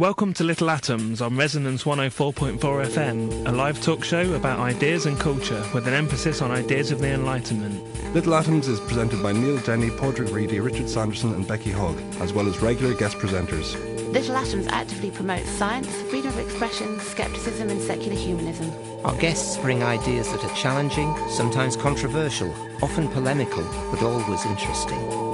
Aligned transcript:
Welcome 0.00 0.32
to 0.34 0.44
Little 0.44 0.70
Atoms 0.70 1.20
on 1.20 1.36
Resonance 1.36 1.84
104.4 1.84 2.58
FM, 2.58 3.46
a 3.46 3.52
live 3.52 3.82
talk 3.82 4.02
show 4.02 4.32
about 4.32 4.58
ideas 4.58 5.04
and 5.04 5.20
culture 5.20 5.62
with 5.74 5.86
an 5.86 5.92
emphasis 5.92 6.40
on 6.40 6.50
ideas 6.50 6.90
of 6.90 7.00
the 7.00 7.08
Enlightenment. 7.12 7.84
Little 8.14 8.34
Atoms 8.34 8.66
is 8.66 8.80
presented 8.80 9.22
by 9.22 9.32
Neil 9.32 9.58
Denny, 9.58 9.90
Padraig 9.90 10.30
Reidy, 10.30 10.58
Richard 10.58 10.88
Sanderson, 10.88 11.34
and 11.34 11.46
Becky 11.46 11.70
Hogge, 11.70 12.00
as 12.22 12.32
well 12.32 12.48
as 12.48 12.62
regular 12.62 12.94
guest 12.94 13.18
presenters. 13.18 13.74
Little 14.10 14.36
Atoms 14.36 14.68
actively 14.68 15.10
promotes 15.10 15.50
science, 15.50 15.94
freedom 16.08 16.30
of 16.30 16.38
expression, 16.38 16.98
skepticism, 17.00 17.68
and 17.68 17.82
secular 17.82 18.16
humanism. 18.16 18.72
Our 19.04 19.14
guests 19.16 19.58
bring 19.58 19.82
ideas 19.82 20.32
that 20.32 20.42
are 20.42 20.56
challenging, 20.56 21.14
sometimes 21.28 21.76
controversial, 21.76 22.50
often 22.82 23.06
polemical, 23.08 23.64
but 23.90 24.02
always 24.02 24.46
interesting. 24.46 25.29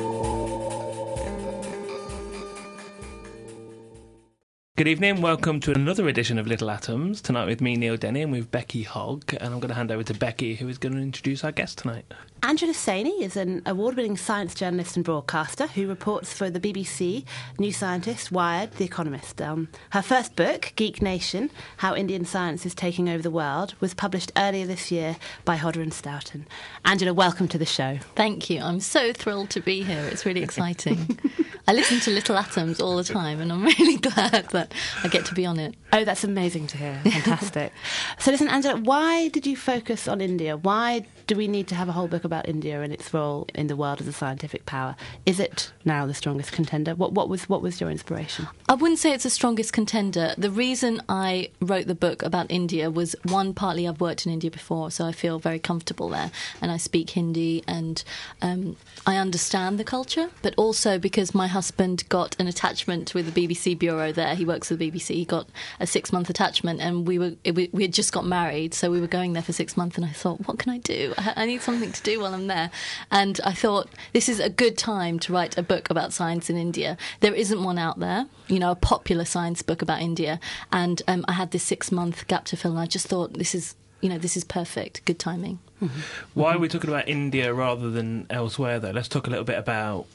Good 4.76 4.88
evening, 4.88 5.22
welcome 5.22 5.58
to 5.60 5.72
another 5.72 6.06
edition 6.06 6.38
of 6.38 6.46
Little 6.46 6.70
Atoms. 6.70 7.22
Tonight 7.22 7.46
with 7.46 7.62
me, 7.62 7.76
Neil 7.76 7.96
Denny, 7.96 8.20
and 8.20 8.30
with 8.30 8.50
Becky 8.50 8.84
Hogge. 8.84 9.32
And 9.32 9.54
I'm 9.54 9.58
going 9.58 9.70
to 9.70 9.74
hand 9.74 9.90
over 9.90 10.02
to 10.02 10.12
Becky, 10.12 10.54
who 10.54 10.68
is 10.68 10.76
going 10.76 10.94
to 10.94 11.00
introduce 11.00 11.42
our 11.44 11.50
guest 11.50 11.78
tonight. 11.78 12.04
Angela 12.42 12.74
Saini 12.74 13.22
is 13.22 13.38
an 13.38 13.62
award 13.64 13.96
winning 13.96 14.18
science 14.18 14.54
journalist 14.54 14.94
and 14.94 15.04
broadcaster 15.04 15.66
who 15.66 15.88
reports 15.88 16.34
for 16.34 16.50
the 16.50 16.60
BBC, 16.60 17.24
New 17.58 17.72
Scientist, 17.72 18.30
Wired, 18.30 18.72
The 18.72 18.84
Economist. 18.84 19.40
Um, 19.40 19.68
her 19.90 20.02
first 20.02 20.36
book, 20.36 20.74
Geek 20.76 21.00
Nation 21.00 21.50
How 21.78 21.94
Indian 21.94 22.26
Science 22.26 22.66
is 22.66 22.74
Taking 22.74 23.08
Over 23.08 23.22
the 23.22 23.30
World, 23.30 23.74
was 23.80 23.94
published 23.94 24.30
earlier 24.36 24.66
this 24.66 24.92
year 24.92 25.16
by 25.46 25.56
Hodder 25.56 25.80
and 25.80 25.94
Stoughton. 25.94 26.46
Angela, 26.84 27.14
welcome 27.14 27.48
to 27.48 27.56
the 27.56 27.64
show. 27.64 27.98
Thank 28.14 28.50
you. 28.50 28.60
I'm 28.60 28.80
so 28.80 29.14
thrilled 29.14 29.48
to 29.50 29.60
be 29.60 29.82
here. 29.82 30.04
It's 30.12 30.26
really 30.26 30.42
exciting. 30.42 31.18
I 31.68 31.72
listen 31.72 31.98
to 32.00 32.12
Little 32.12 32.36
Atoms 32.36 32.80
all 32.80 32.96
the 32.96 33.02
time, 33.02 33.40
and 33.40 33.50
I'm 33.50 33.64
really 33.78 33.96
glad 33.96 34.50
that 34.50 34.65
I 35.02 35.08
get 35.08 35.24
to 35.26 35.34
be 35.34 35.46
on 35.46 35.58
it. 35.58 35.74
Oh, 35.92 36.04
that's 36.04 36.24
amazing 36.24 36.66
to 36.68 36.76
hear. 36.76 37.00
Fantastic. 37.04 37.72
so, 38.18 38.30
listen, 38.30 38.48
Angela, 38.48 38.76
why 38.80 39.28
did 39.28 39.46
you 39.46 39.56
focus 39.56 40.06
on 40.08 40.20
India? 40.20 40.56
Why 40.56 41.06
do 41.26 41.34
we 41.34 41.48
need 41.48 41.66
to 41.68 41.74
have 41.74 41.88
a 41.88 41.92
whole 41.92 42.08
book 42.08 42.24
about 42.24 42.48
India 42.48 42.82
and 42.82 42.92
its 42.92 43.12
role 43.12 43.48
in 43.54 43.66
the 43.66 43.76
world 43.76 44.00
as 44.00 44.06
a 44.06 44.12
scientific 44.12 44.66
power? 44.66 44.96
Is 45.24 45.40
it 45.40 45.72
now 45.84 46.06
the 46.06 46.14
strongest 46.14 46.52
contender? 46.52 46.94
What, 46.94 47.12
what 47.12 47.28
was 47.28 47.48
what 47.48 47.62
was 47.62 47.80
your 47.80 47.90
inspiration? 47.90 48.46
I 48.68 48.74
wouldn't 48.74 48.98
say 48.98 49.12
it's 49.12 49.24
the 49.24 49.30
strongest 49.30 49.72
contender. 49.72 50.34
The 50.36 50.50
reason 50.50 51.02
I 51.08 51.50
wrote 51.60 51.86
the 51.86 51.94
book 51.94 52.22
about 52.22 52.50
India 52.50 52.90
was 52.90 53.16
one, 53.24 53.54
partly 53.54 53.88
I've 53.88 54.00
worked 54.00 54.26
in 54.26 54.32
India 54.32 54.50
before, 54.50 54.90
so 54.90 55.04
I 55.04 55.12
feel 55.12 55.38
very 55.38 55.58
comfortable 55.58 56.08
there, 56.08 56.30
and 56.60 56.70
I 56.70 56.76
speak 56.76 57.10
Hindi 57.10 57.62
and 57.66 58.02
um, 58.42 58.76
I 59.06 59.16
understand 59.16 59.78
the 59.78 59.84
culture, 59.84 60.30
but 60.42 60.54
also 60.56 60.98
because 60.98 61.34
my 61.34 61.46
husband 61.46 62.08
got 62.08 62.38
an 62.38 62.46
attachment 62.46 63.14
with 63.14 63.32
the 63.32 63.46
BBC 63.46 63.78
bureau 63.78 64.12
there. 64.12 64.34
He 64.34 64.44
works 64.56 64.68
for 64.68 64.76
the 64.76 64.90
BBC. 64.90 65.26
Got 65.26 65.48
a 65.80 65.86
six 65.86 66.12
month 66.12 66.30
attachment, 66.30 66.80
and 66.80 67.06
we 67.06 67.18
were 67.18 67.32
we, 67.44 67.82
had 67.82 67.92
just 67.92 68.12
got 68.12 68.24
married, 68.24 68.72
so 68.72 68.90
we 68.90 69.00
were 69.00 69.06
going 69.06 69.34
there 69.34 69.42
for 69.42 69.52
six 69.52 69.76
months. 69.76 69.96
And 69.96 70.04
I 70.04 70.10
thought, 70.10 70.46
what 70.46 70.58
can 70.58 70.72
I 70.72 70.78
do? 70.78 71.12
I 71.18 71.44
need 71.44 71.60
something 71.60 71.92
to 71.92 72.02
do 72.02 72.20
while 72.20 72.34
I'm 72.34 72.46
there. 72.46 72.70
And 73.10 73.38
I 73.44 73.52
thought 73.52 73.88
this 74.12 74.28
is 74.28 74.40
a 74.40 74.48
good 74.48 74.78
time 74.78 75.18
to 75.20 75.32
write 75.32 75.58
a 75.58 75.62
book 75.62 75.90
about 75.90 76.12
science 76.12 76.48
in 76.48 76.56
India. 76.56 76.96
There 77.20 77.34
isn't 77.34 77.62
one 77.62 77.78
out 77.78 77.98
there, 77.98 78.26
you 78.48 78.58
know, 78.58 78.70
a 78.70 78.76
popular 78.76 79.24
science 79.24 79.60
book 79.62 79.82
about 79.82 80.00
India. 80.00 80.40
And 80.72 81.02
um, 81.06 81.24
I 81.28 81.32
had 81.32 81.50
this 81.50 81.62
six 81.62 81.92
month 81.92 82.26
gap 82.26 82.46
to 82.46 82.56
fill, 82.56 82.72
and 82.72 82.80
I 82.80 82.86
just 82.86 83.06
thought 83.06 83.34
this 83.34 83.54
is 83.54 83.74
you 84.00 84.10
know, 84.10 84.18
this 84.18 84.36
is 84.36 84.44
perfect, 84.44 85.04
good 85.04 85.18
timing. 85.18 85.58
Mm-hmm. 85.82 86.00
Why 86.34 86.54
are 86.54 86.58
we 86.58 86.68
talking 86.68 86.90
about 86.90 87.08
India 87.08 87.52
rather 87.52 87.90
than 87.90 88.26
elsewhere, 88.30 88.78
though? 88.78 88.90
Let's 88.90 89.08
talk 89.08 89.26
a 89.26 89.30
little 89.30 89.44
bit 89.44 89.58
about 89.58 90.06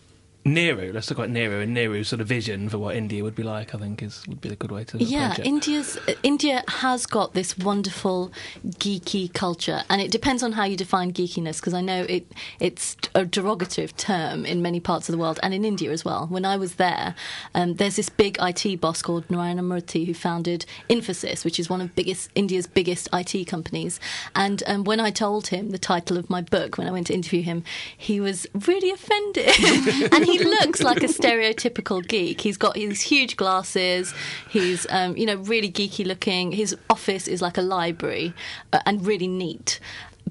Nehru. 0.43 0.91
Let's 0.91 1.05
talk 1.05 1.19
about 1.19 1.29
Nehru 1.29 1.59
and 1.59 1.73
Nehru's 1.73 2.07
sort 2.07 2.19
of 2.19 2.27
vision 2.27 2.67
for 2.67 2.79
what 2.79 2.95
India 2.95 3.23
would 3.23 3.35
be 3.35 3.43
like. 3.43 3.75
I 3.75 3.77
think 3.77 4.01
is 4.01 4.25
would 4.27 4.41
be 4.41 4.49
a 4.49 4.55
good 4.55 4.71
way 4.71 4.83
to. 4.85 4.97
Yeah, 4.97 5.33
it. 5.33 5.45
India's 5.45 5.99
India 6.23 6.63
has 6.67 7.05
got 7.05 7.33
this 7.33 7.57
wonderful 7.57 8.31
geeky 8.65 9.31
culture, 9.31 9.83
and 9.89 10.01
it 10.01 10.09
depends 10.09 10.41
on 10.41 10.53
how 10.53 10.63
you 10.63 10.75
define 10.75 11.13
geekiness. 11.13 11.57
Because 11.57 11.75
I 11.75 11.81
know 11.81 12.05
it 12.09 12.31
it's 12.59 12.97
a 13.13 13.23
derogative 13.23 13.95
term 13.97 14.45
in 14.45 14.63
many 14.63 14.79
parts 14.79 15.07
of 15.09 15.13
the 15.13 15.19
world, 15.19 15.39
and 15.43 15.53
in 15.53 15.63
India 15.63 15.91
as 15.91 16.03
well. 16.03 16.25
When 16.27 16.43
I 16.43 16.57
was 16.57 16.75
there, 16.75 17.13
um, 17.53 17.75
there's 17.75 17.97
this 17.97 18.09
big 18.09 18.37
IT 18.41 18.81
boss 18.81 19.03
called 19.03 19.29
Narayana 19.29 19.61
Murthy 19.61 20.07
who 20.07 20.13
founded 20.15 20.65
Infosys, 20.89 21.45
which 21.45 21.59
is 21.59 21.69
one 21.69 21.81
of 21.81 21.93
biggest 21.95 22.31
India's 22.33 22.65
biggest 22.65 23.09
IT 23.13 23.45
companies. 23.45 23.99
And 24.33 24.63
um, 24.65 24.85
when 24.85 24.99
I 24.99 25.11
told 25.11 25.47
him 25.47 25.69
the 25.69 25.77
title 25.77 26.17
of 26.17 26.31
my 26.31 26.41
book 26.41 26.79
when 26.79 26.87
I 26.87 26.91
went 26.91 27.07
to 27.07 27.13
interview 27.13 27.43
him, 27.43 27.63
he 27.95 28.19
was 28.19 28.47
really 28.65 28.89
offended, 28.89 29.49
and 30.11 30.25
he 30.25 30.30
looks 30.39 30.81
like 30.81 31.03
a 31.03 31.07
stereotypical 31.07 32.05
geek. 32.07 32.41
He's 32.41 32.57
got 32.57 32.75
these 32.75 33.01
huge 33.01 33.37
glasses. 33.37 34.13
He's, 34.49 34.87
um, 34.89 35.17
you 35.17 35.25
know, 35.25 35.35
really 35.35 35.71
geeky 35.71 36.05
looking. 36.05 36.51
His 36.51 36.75
office 36.89 37.27
is 37.27 37.41
like 37.41 37.57
a 37.57 37.61
library 37.61 38.33
uh, 38.73 38.79
and 38.85 39.05
really 39.05 39.27
neat. 39.27 39.79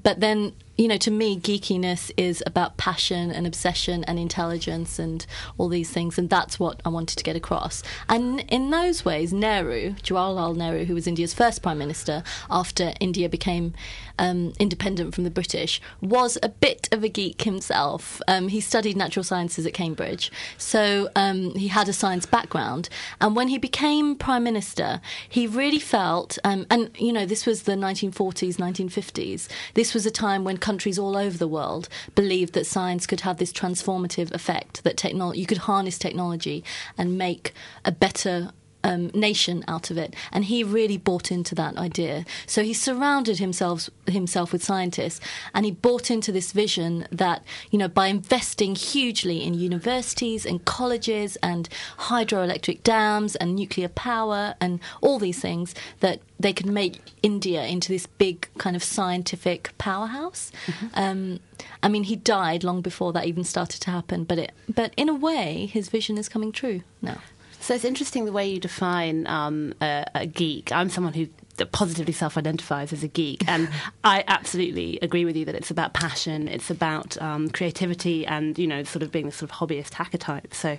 But 0.01 0.19
then 0.19 0.53
you 0.81 0.87
know, 0.87 0.97
to 0.97 1.11
me, 1.11 1.39
geekiness 1.39 2.11
is 2.17 2.41
about 2.47 2.75
passion 2.77 3.29
and 3.31 3.45
obsession 3.45 4.03
and 4.05 4.17
intelligence 4.17 4.97
and 4.97 5.27
all 5.59 5.69
these 5.69 5.91
things, 5.91 6.17
and 6.17 6.27
that's 6.27 6.59
what 6.59 6.81
I 6.83 6.89
wanted 6.89 7.19
to 7.19 7.23
get 7.23 7.35
across. 7.35 7.83
And 8.09 8.39
in 8.49 8.71
those 8.71 9.05
ways, 9.05 9.31
Nehru, 9.31 9.91
Jawaharlal 10.01 10.55
Nehru, 10.55 10.85
who 10.85 10.95
was 10.95 11.05
India's 11.05 11.35
first 11.35 11.61
prime 11.61 11.77
minister 11.77 12.23
after 12.49 12.93
India 12.99 13.29
became 13.29 13.75
um, 14.17 14.53
independent 14.59 15.13
from 15.13 15.23
the 15.23 15.29
British, 15.29 15.79
was 16.01 16.39
a 16.41 16.49
bit 16.49 16.89
of 16.91 17.03
a 17.03 17.09
geek 17.09 17.43
himself. 17.43 18.19
Um, 18.27 18.47
he 18.47 18.59
studied 18.59 18.97
natural 18.97 19.23
sciences 19.23 19.67
at 19.67 19.75
Cambridge, 19.75 20.31
so 20.57 21.09
um, 21.15 21.53
he 21.53 21.67
had 21.67 21.89
a 21.89 21.93
science 21.93 22.25
background. 22.25 22.89
And 23.19 23.35
when 23.35 23.49
he 23.49 23.59
became 23.59 24.15
prime 24.15 24.43
minister, 24.43 24.99
he 25.29 25.45
really 25.45 25.79
felt, 25.79 26.39
um, 26.43 26.65
and 26.71 26.89
you 26.97 27.13
know, 27.13 27.27
this 27.27 27.45
was 27.45 27.63
the 27.63 27.73
1940s, 27.73 28.55
1950s. 28.55 29.47
This 29.75 29.93
was 29.93 30.07
a 30.07 30.11
time 30.11 30.43
when 30.43 30.57
countries 30.71 30.97
all 30.97 31.17
over 31.17 31.37
the 31.37 31.49
world 31.49 31.89
believed 32.15 32.53
that 32.53 32.65
science 32.65 33.05
could 33.05 33.19
have 33.21 33.35
this 33.35 33.51
transformative 33.51 34.31
effect, 34.31 34.85
that 34.85 34.95
technology 34.95 35.41
you 35.41 35.45
could 35.45 35.57
harness 35.57 35.97
technology 35.97 36.63
and 36.97 37.17
make 37.17 37.53
a 37.83 37.91
better 37.91 38.51
um, 38.83 39.07
nation 39.13 39.63
out 39.67 39.91
of 39.91 39.97
it, 39.97 40.15
and 40.31 40.45
he 40.45 40.63
really 40.63 40.97
bought 40.97 41.31
into 41.31 41.55
that 41.55 41.77
idea. 41.77 42.25
So 42.45 42.63
he 42.63 42.73
surrounded 42.73 43.39
himself 43.39 43.89
himself 44.07 44.51
with 44.51 44.63
scientists, 44.63 45.19
and 45.53 45.65
he 45.65 45.71
bought 45.71 46.11
into 46.11 46.31
this 46.31 46.51
vision 46.51 47.07
that 47.11 47.43
you 47.69 47.79
know 47.79 47.87
by 47.87 48.07
investing 48.07 48.75
hugely 48.75 49.43
in 49.43 49.53
universities 49.53 50.45
and 50.45 50.63
colleges 50.65 51.37
and 51.43 51.69
hydroelectric 51.97 52.83
dams 52.83 53.35
and 53.35 53.55
nuclear 53.55 53.89
power 53.89 54.55
and 54.59 54.79
all 55.01 55.19
these 55.19 55.39
things 55.39 55.73
that 55.99 56.21
they 56.39 56.53
could 56.53 56.65
make 56.65 57.01
India 57.21 57.63
into 57.65 57.89
this 57.89 58.07
big 58.07 58.47
kind 58.57 58.75
of 58.75 58.83
scientific 58.83 59.71
powerhouse. 59.77 60.51
Mm-hmm. 60.65 60.87
Um, 60.93 61.39
I 61.83 61.89
mean, 61.89 62.03
he 62.03 62.15
died 62.15 62.63
long 62.63 62.81
before 62.81 63.13
that 63.13 63.25
even 63.25 63.43
started 63.43 63.81
to 63.81 63.91
happen, 63.91 64.23
but 64.23 64.37
it, 64.39 64.51
but 64.67 64.93
in 64.97 65.09
a 65.09 65.13
way, 65.13 65.67
his 65.67 65.89
vision 65.89 66.17
is 66.17 66.27
coming 66.27 66.51
true 66.51 66.81
now. 67.01 67.19
So 67.61 67.75
it's 67.75 67.85
interesting 67.85 68.25
the 68.25 68.31
way 68.31 68.49
you 68.49 68.59
define 68.59 69.27
um, 69.27 69.73
a, 69.81 70.05
a 70.15 70.25
geek. 70.25 70.71
I'm 70.71 70.89
someone 70.89 71.13
who 71.13 71.27
positively 71.65 72.13
self 72.13 72.37
identifies 72.37 72.91
as 72.91 73.03
a 73.03 73.07
geek. 73.07 73.47
And 73.47 73.69
I 74.03 74.23
absolutely 74.27 74.97
agree 75.01 75.25
with 75.25 75.35
you 75.35 75.45
that 75.45 75.55
it's 75.55 75.71
about 75.71 75.93
passion, 75.93 76.47
it's 76.47 76.69
about 76.69 77.21
um, 77.21 77.49
creativity, 77.49 78.25
and, 78.25 78.57
you 78.57 78.67
know, 78.67 78.83
sort 78.83 79.03
of 79.03 79.11
being 79.11 79.27
the 79.27 79.31
sort 79.31 79.51
of 79.51 79.57
hobbyist 79.57 79.93
hacker 79.93 80.17
type. 80.17 80.53
So 80.53 80.77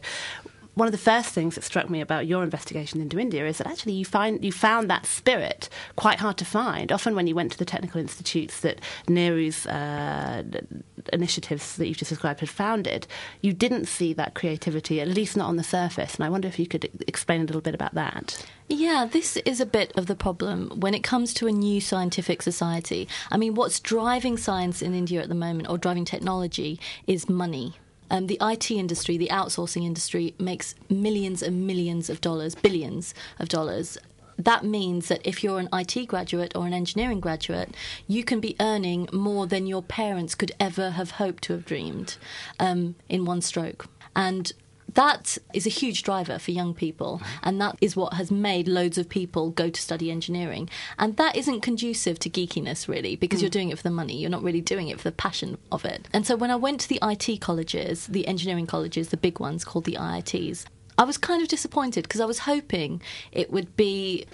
one 0.74 0.88
of 0.88 0.92
the 0.92 0.98
first 0.98 1.30
things 1.30 1.54
that 1.54 1.64
struck 1.64 1.90
me 1.90 2.00
about 2.00 2.26
your 2.26 2.42
investigation 2.42 3.00
into 3.00 3.18
India 3.18 3.46
is 3.46 3.58
that 3.58 3.66
actually 3.66 3.92
you 3.92 4.04
find 4.04 4.42
you 4.44 4.52
found 4.52 4.88
that 4.88 5.04
spirit 5.04 5.68
quite 5.96 6.20
hard 6.20 6.38
to 6.38 6.44
find. 6.44 6.90
Often, 6.90 7.14
when 7.14 7.26
you 7.26 7.34
went 7.34 7.52
to 7.52 7.58
the 7.58 7.64
technical 7.64 8.00
institutes 8.00 8.60
that 8.60 8.80
Nehru's 9.06 9.66
uh, 9.66 10.42
initiatives 11.12 11.76
that 11.76 11.86
you've 11.86 11.98
just 11.98 12.08
described 12.08 12.40
had 12.40 12.48
founded, 12.48 13.06
you 13.42 13.52
didn't 13.52 13.86
see 13.86 14.12
that 14.14 14.34
creativity, 14.34 15.00
at 15.00 15.08
least 15.08 15.36
not 15.36 15.48
on 15.48 15.56
the 15.56 15.64
surface. 15.64 16.14
And 16.14 16.24
I 16.24 16.30
wonder 16.30 16.48
if 16.48 16.58
you 16.58 16.66
could 16.66 16.88
explain 17.06 17.42
a 17.42 17.44
little 17.44 17.60
bit 17.60 17.74
about 17.74 17.94
that. 17.94 18.44
Yeah, 18.68 19.06
this 19.10 19.36
is 19.38 19.60
a 19.60 19.66
bit 19.66 19.92
of 19.96 20.06
the 20.06 20.14
problem 20.14 20.80
when 20.80 20.94
it 20.94 21.02
comes 21.02 21.34
to 21.34 21.46
a 21.46 21.52
new 21.52 21.80
scientific 21.80 22.40
society. 22.40 23.06
I 23.30 23.36
mean, 23.36 23.54
what's 23.54 23.80
driving 23.80 24.38
science 24.38 24.80
in 24.80 24.94
India 24.94 25.20
at 25.20 25.28
the 25.28 25.34
moment, 25.34 25.68
or 25.68 25.76
driving 25.76 26.06
technology, 26.06 26.80
is 27.06 27.28
money. 27.28 27.74
Um, 28.12 28.26
the 28.26 28.38
IT 28.42 28.70
industry, 28.70 29.16
the 29.16 29.28
outsourcing 29.28 29.84
industry, 29.84 30.34
makes 30.38 30.74
millions 30.90 31.42
and 31.42 31.66
millions 31.66 32.10
of 32.10 32.20
dollars, 32.20 32.54
billions 32.54 33.14
of 33.38 33.48
dollars. 33.48 33.96
That 34.38 34.64
means 34.64 35.08
that 35.08 35.20
if 35.24 35.42
you're 35.42 35.58
an 35.58 35.70
IT 35.72 36.06
graduate 36.08 36.54
or 36.54 36.66
an 36.66 36.74
engineering 36.74 37.20
graduate, 37.20 37.74
you 38.06 38.22
can 38.22 38.38
be 38.38 38.54
earning 38.60 39.08
more 39.12 39.46
than 39.46 39.66
your 39.66 39.82
parents 39.82 40.34
could 40.34 40.52
ever 40.60 40.90
have 40.90 41.12
hoped 41.12 41.42
to 41.44 41.54
have 41.54 41.64
dreamed 41.64 42.16
um, 42.60 42.96
in 43.08 43.24
one 43.24 43.40
stroke. 43.40 43.86
And 44.14 44.52
that 44.94 45.38
is 45.52 45.66
a 45.66 45.70
huge 45.70 46.02
driver 46.02 46.38
for 46.38 46.50
young 46.50 46.74
people, 46.74 47.20
and 47.42 47.60
that 47.60 47.76
is 47.80 47.96
what 47.96 48.14
has 48.14 48.30
made 48.30 48.68
loads 48.68 48.98
of 48.98 49.08
people 49.08 49.50
go 49.50 49.70
to 49.70 49.80
study 49.80 50.10
engineering. 50.10 50.68
And 50.98 51.16
that 51.16 51.36
isn't 51.36 51.60
conducive 51.60 52.18
to 52.20 52.30
geekiness, 52.30 52.88
really, 52.88 53.16
because 53.16 53.40
mm. 53.40 53.42
you're 53.42 53.50
doing 53.50 53.70
it 53.70 53.76
for 53.78 53.82
the 53.82 53.90
money. 53.90 54.16
You're 54.16 54.30
not 54.30 54.42
really 54.42 54.60
doing 54.60 54.88
it 54.88 54.98
for 54.98 55.08
the 55.08 55.16
passion 55.16 55.58
of 55.70 55.84
it. 55.84 56.08
And 56.12 56.26
so 56.26 56.36
when 56.36 56.50
I 56.50 56.56
went 56.56 56.80
to 56.82 56.88
the 56.88 56.98
IT 57.02 57.40
colleges, 57.40 58.06
the 58.06 58.26
engineering 58.26 58.66
colleges, 58.66 59.08
the 59.08 59.16
big 59.16 59.40
ones 59.40 59.64
called 59.64 59.84
the 59.84 59.96
IITs, 59.96 60.66
I 60.98 61.04
was 61.04 61.18
kind 61.18 61.42
of 61.42 61.48
disappointed 61.48 62.02
because 62.02 62.20
I 62.20 62.26
was 62.26 62.40
hoping 62.40 63.00
it 63.32 63.50
would 63.50 63.76
be, 63.76 64.26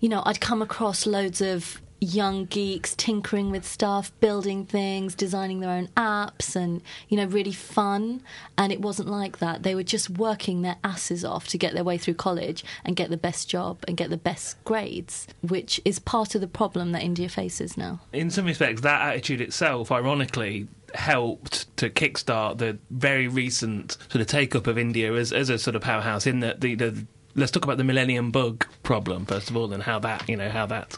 you 0.00 0.08
know, 0.08 0.22
I'd 0.24 0.40
come 0.40 0.62
across 0.62 1.06
loads 1.06 1.40
of 1.40 1.80
young 2.00 2.46
geeks 2.46 2.94
tinkering 2.96 3.50
with 3.50 3.66
stuff, 3.66 4.10
building 4.20 4.64
things, 4.64 5.14
designing 5.14 5.60
their 5.60 5.70
own 5.70 5.88
apps, 5.96 6.56
and 6.56 6.82
you 7.08 7.16
know, 7.16 7.26
really 7.26 7.52
fun. 7.52 8.22
And 8.56 8.72
it 8.72 8.80
wasn't 8.80 9.08
like 9.08 9.38
that. 9.38 9.62
They 9.62 9.74
were 9.74 9.82
just 9.82 10.10
working 10.10 10.62
their 10.62 10.76
asses 10.82 11.24
off 11.24 11.46
to 11.48 11.58
get 11.58 11.74
their 11.74 11.84
way 11.84 11.98
through 11.98 12.14
college 12.14 12.64
and 12.84 12.96
get 12.96 13.10
the 13.10 13.16
best 13.16 13.48
job 13.48 13.84
and 13.86 13.96
get 13.96 14.10
the 14.10 14.16
best 14.16 14.62
grades, 14.64 15.26
which 15.42 15.80
is 15.84 15.98
part 15.98 16.34
of 16.34 16.40
the 16.40 16.48
problem 16.48 16.92
that 16.92 17.02
India 17.02 17.28
faces 17.28 17.76
now. 17.76 18.00
In 18.12 18.30
some 18.30 18.46
respects, 18.46 18.80
that 18.80 19.00
attitude 19.00 19.40
itself, 19.40 19.92
ironically, 19.92 20.68
helped 20.94 21.74
to 21.76 21.90
kickstart 21.90 22.58
the 22.58 22.78
very 22.90 23.28
recent 23.28 23.96
sort 24.10 24.20
of 24.20 24.26
take 24.26 24.54
up 24.54 24.66
of 24.66 24.76
India 24.78 25.12
as, 25.14 25.32
as 25.32 25.50
a 25.50 25.58
sort 25.58 25.76
of 25.76 25.82
powerhouse 25.82 26.26
in 26.26 26.40
the, 26.40 26.56
the, 26.58 26.74
the 26.74 27.06
let's 27.34 27.52
talk 27.52 27.64
about 27.64 27.76
the 27.76 27.84
millennium 27.84 28.30
bug 28.30 28.66
problem 28.82 29.24
first 29.24 29.50
of 29.50 29.56
all 29.56 29.72
and 29.72 29.82
how 29.82 29.98
that 29.98 30.28
you 30.28 30.36
know 30.36 30.48
how 30.48 30.66
that 30.66 30.96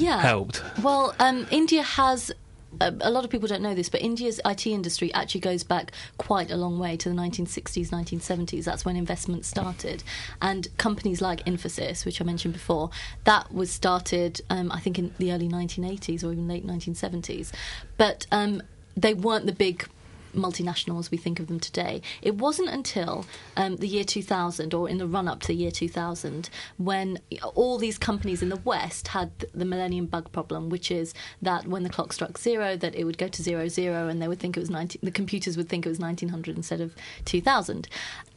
yeah. 0.00 0.20
helped 0.20 0.62
Well, 0.82 1.14
um, 1.18 1.46
India 1.50 1.82
has. 1.82 2.32
A, 2.78 2.94
a 3.00 3.10
lot 3.10 3.24
of 3.24 3.30
people 3.30 3.48
don't 3.48 3.62
know 3.62 3.74
this, 3.74 3.88
but 3.88 4.02
India's 4.02 4.38
IT 4.44 4.66
industry 4.66 5.14
actually 5.14 5.40
goes 5.40 5.64
back 5.64 5.92
quite 6.18 6.50
a 6.50 6.56
long 6.56 6.78
way 6.78 6.94
to 6.98 7.08
the 7.08 7.14
1960s, 7.14 7.88
1970s. 7.88 8.64
That's 8.64 8.84
when 8.84 8.96
investment 8.96 9.46
started. 9.46 10.04
And 10.42 10.68
companies 10.76 11.22
like 11.22 11.42
Infosys, 11.46 12.04
which 12.04 12.20
I 12.20 12.24
mentioned 12.24 12.52
before, 12.52 12.90
that 13.24 13.50
was 13.50 13.70
started, 13.70 14.42
um, 14.50 14.70
I 14.72 14.80
think, 14.80 14.98
in 14.98 15.14
the 15.16 15.32
early 15.32 15.48
1980s 15.48 16.22
or 16.22 16.32
even 16.32 16.48
late 16.48 16.66
1970s. 16.66 17.50
But 17.96 18.26
um, 18.30 18.62
they 18.94 19.14
weren't 19.14 19.46
the 19.46 19.52
big 19.52 19.88
multinationals 20.36 21.10
we 21.10 21.18
think 21.18 21.40
of 21.40 21.46
them 21.46 21.60
today. 21.60 22.02
It 22.22 22.36
wasn't 22.36 22.68
until 22.68 23.26
um, 23.56 23.76
the 23.76 23.88
year 23.88 24.04
2000 24.04 24.74
or 24.74 24.88
in 24.88 24.98
the 24.98 25.06
run 25.06 25.28
up 25.28 25.40
to 25.40 25.48
the 25.48 25.54
year 25.54 25.70
2000 25.70 26.48
when 26.76 27.18
all 27.54 27.78
these 27.78 27.98
companies 27.98 28.42
in 28.42 28.48
the 28.48 28.56
West 28.56 29.08
had 29.08 29.30
the 29.54 29.64
millennium 29.64 30.06
bug 30.06 30.30
problem, 30.32 30.68
which 30.68 30.90
is 30.90 31.14
that 31.42 31.66
when 31.66 31.82
the 31.82 31.88
clock 31.88 32.12
struck 32.12 32.38
zero, 32.38 32.76
that 32.76 32.94
it 32.94 33.04
would 33.04 33.18
go 33.18 33.28
to 33.28 33.42
zero 33.42 33.68
zero, 33.68 34.08
and 34.08 34.20
they 34.20 34.28
would 34.28 34.38
think 34.38 34.56
it 34.56 34.60
was 34.60 34.70
19, 34.70 35.00
the 35.02 35.10
computers 35.10 35.56
would 35.56 35.68
think 35.68 35.86
it 35.86 35.88
was 35.88 35.98
1900 35.98 36.56
instead 36.56 36.80
of 36.80 36.94
2000. 37.24 37.88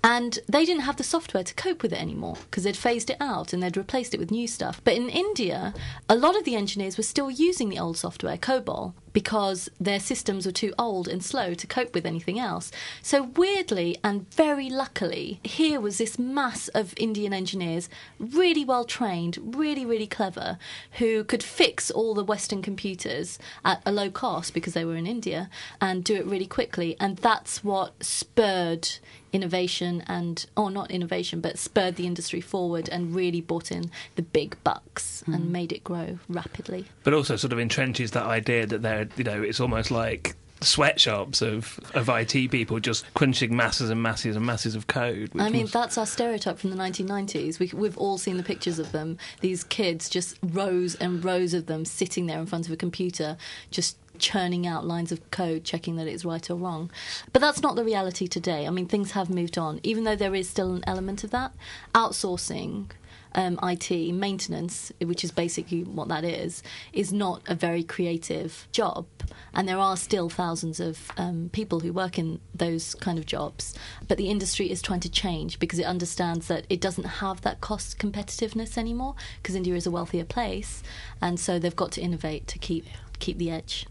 And 0.04 0.40
they 0.48 0.66
didn't 0.66 0.84
have 0.84 0.98
the 0.98 1.04
software 1.04 1.44
to 1.44 1.54
cope 1.56 1.84
with 1.84 1.92
it 1.92 2.02
anymore 2.02 2.38
because 2.50 2.64
they'd 2.64 2.78
phased 2.78 3.10
it 3.10 3.18
out 3.20 3.52
and 3.52 3.62
they'd 3.62 3.76
replaced 3.76 4.14
it 4.14 4.20
with 4.20 4.32
new 4.32 4.48
stuff. 4.48 4.82
But 4.84 4.96
in 4.96 5.10
India, 5.10 5.74
a 6.08 6.16
lot 6.16 6.38
of 6.38 6.46
the 6.46 6.56
engineers 6.56 6.98
were 6.98 7.04
still 7.04 7.30
using 7.30 7.70
the 7.70 7.80
old 7.80 7.98
software, 7.98 8.38
COBOL, 8.38 8.94
because 9.14 9.70
their 9.80 10.00
systems 10.00 10.46
were 10.46 10.52
too 10.52 10.74
old 10.78 11.08
and 11.08 11.24
slow 11.24 11.54
to 11.54 11.68
cope 11.68 11.94
with 11.94 12.06
anything 12.06 12.40
else. 12.40 12.72
So, 13.02 13.24
weirdly 13.24 13.98
and 14.04 14.32
very 14.34 14.70
luckily, 14.70 15.40
here 15.44 15.80
was 15.80 15.98
this 15.98 16.20
mass 16.20 16.68
of 16.70 16.94
Indian 16.98 17.34
engineers, 17.34 17.90
really 18.20 18.66
well 18.66 18.86
trained, 18.86 19.56
really, 19.56 19.86
really 19.86 20.08
clever, 20.08 20.58
who 20.94 21.24
could 21.24 21.44
fix 21.44 21.90
all 21.92 22.14
the 22.14 22.24
Western 22.24 22.62
computers 22.62 23.40
at 23.66 23.82
a 23.86 23.92
low 23.92 24.10
cost 24.10 24.54
because 24.54 24.74
they 24.74 24.86
were 24.86 24.96
in 24.96 25.08
India 25.08 25.50
and 25.82 26.04
do 26.04 26.16
it 26.16 26.26
really 26.26 26.48
quickly. 26.48 26.96
And 27.00 27.18
that's 27.18 27.64
what 27.64 28.04
spurred 28.04 28.90
innovation 29.32 30.04
and 30.08 30.46
or 30.56 30.72
not 30.72 30.90
innovation 30.92 31.42
but 31.42 31.58
spurred 31.58 31.96
the 31.96 32.08
industry 32.08 32.42
forward 32.42 32.90
and 32.90 33.16
really 33.16 33.42
brought 33.42 33.72
in 33.72 33.90
the 34.16 34.22
big 34.22 34.56
bucks 34.64 35.24
and 35.28 35.46
mm. 35.46 35.50
made 35.50 35.72
it 35.72 35.84
grow 35.84 36.18
rapidly 36.28 36.86
but 37.04 37.14
also 37.14 37.36
sort 37.36 37.54
of 37.54 37.60
entrenches 37.60 38.12
that 38.12 38.26
idea 38.26 38.66
that 38.66 38.82
they're 38.82 39.08
you 39.16 39.24
know 39.24 39.42
it's 39.42 39.60
almost 39.60 39.92
like 39.92 40.36
sweatshops 40.62 41.42
of, 41.42 41.80
of 41.94 42.10
IT 42.10 42.52
people 42.52 42.80
just 42.80 43.12
crunching 43.14 43.56
masses 43.56 43.90
and 43.90 44.02
masses 44.02 44.36
and 44.36 44.46
masses 44.46 44.76
of 44.76 44.88
code. 44.88 45.32
I 45.38 45.50
mean, 45.50 45.64
was- 45.64 45.72
that's 45.72 45.98
our 45.98 46.06
stereotype 46.06 46.60
from 46.60 46.72
the 46.72 46.76
1990s. 46.76 47.60
We, 47.60 47.72
we've 47.74 47.98
all 47.98 48.18
seen 48.18 48.38
the 48.38 48.44
pictures 48.44 48.80
of 48.80 48.92
them. 48.92 49.18
These 49.42 49.64
kids, 49.66 50.10
just 50.10 50.38
rows 50.44 50.96
and 50.96 51.24
rows 51.24 51.54
of 51.54 51.68
them 51.68 51.86
sitting 51.86 52.26
there 52.26 52.40
in 52.40 52.46
front 52.46 52.68
of 52.68 52.74
a 52.74 52.78
computer, 52.78 53.38
just 53.72 53.98
churning 54.20 54.68
out 54.68 54.86
lines 54.86 55.12
of 55.12 55.32
code, 55.32 55.64
checking 55.64 55.96
that 55.96 56.08
it's 56.08 56.26
right 56.26 56.50
or 56.50 56.56
wrong. 56.56 56.92
But 57.34 57.42
that's 57.42 57.62
not 57.62 57.76
the 57.76 57.84
reality 57.84 58.28
today. 58.28 58.68
I 58.68 58.70
mean, 58.70 58.88
things 58.88 59.12
have 59.12 59.30
moved 59.30 59.58
on, 59.58 59.80
even 59.84 60.04
though 60.04 60.16
there 60.16 60.36
is 60.36 60.50
still 60.50 60.74
an 60.76 60.84
element 60.86 61.24
of 61.24 61.32
that. 61.32 61.54
Outsourcing. 61.94 62.92
Um, 63.36 63.60
IT 63.62 63.92
maintenance, 64.12 64.92
which 65.00 65.24
is 65.24 65.30
basically 65.30 65.84
what 65.84 66.08
that 66.08 66.24
is, 66.24 66.64
is 66.94 67.14
not 67.14 67.44
a 67.46 67.54
very 67.54 67.84
creative 67.84 68.68
job, 68.72 69.06
and 69.54 69.68
there 69.68 69.78
are 69.78 69.96
still 69.98 70.30
thousands 70.30 70.80
of 70.80 71.12
um, 71.16 71.52
people 71.54 71.82
who 71.82 71.94
work 71.94 72.18
in 72.18 72.40
those 72.56 72.96
kind 72.96 73.20
of 73.20 73.28
jobs. 73.28 73.76
But 74.08 74.18
the 74.18 74.32
industry 74.32 74.72
is 74.72 74.82
trying 74.82 75.02
to 75.02 75.12
change 75.12 75.60
because 75.60 75.78
it 75.78 75.86
understands 75.86 76.48
that 76.48 76.66
it 76.70 76.82
doesn't 76.82 77.04
have 77.04 77.42
that 77.42 77.62
cost 77.62 78.00
competitiveness 78.00 78.80
anymore 78.80 79.14
because 79.38 79.54
India 79.54 79.76
is 79.76 79.86
a 79.86 79.92
wealthier 79.92 80.26
place, 80.26 80.82
and 81.22 81.40
so 81.40 81.60
they've 81.60 81.76
got 81.76 81.92
to 81.94 82.02
innovate 82.02 82.48
to 82.48 82.58
keep 82.58 82.88
keep 83.20 83.38
the 83.38 83.52
edge. 83.52 83.86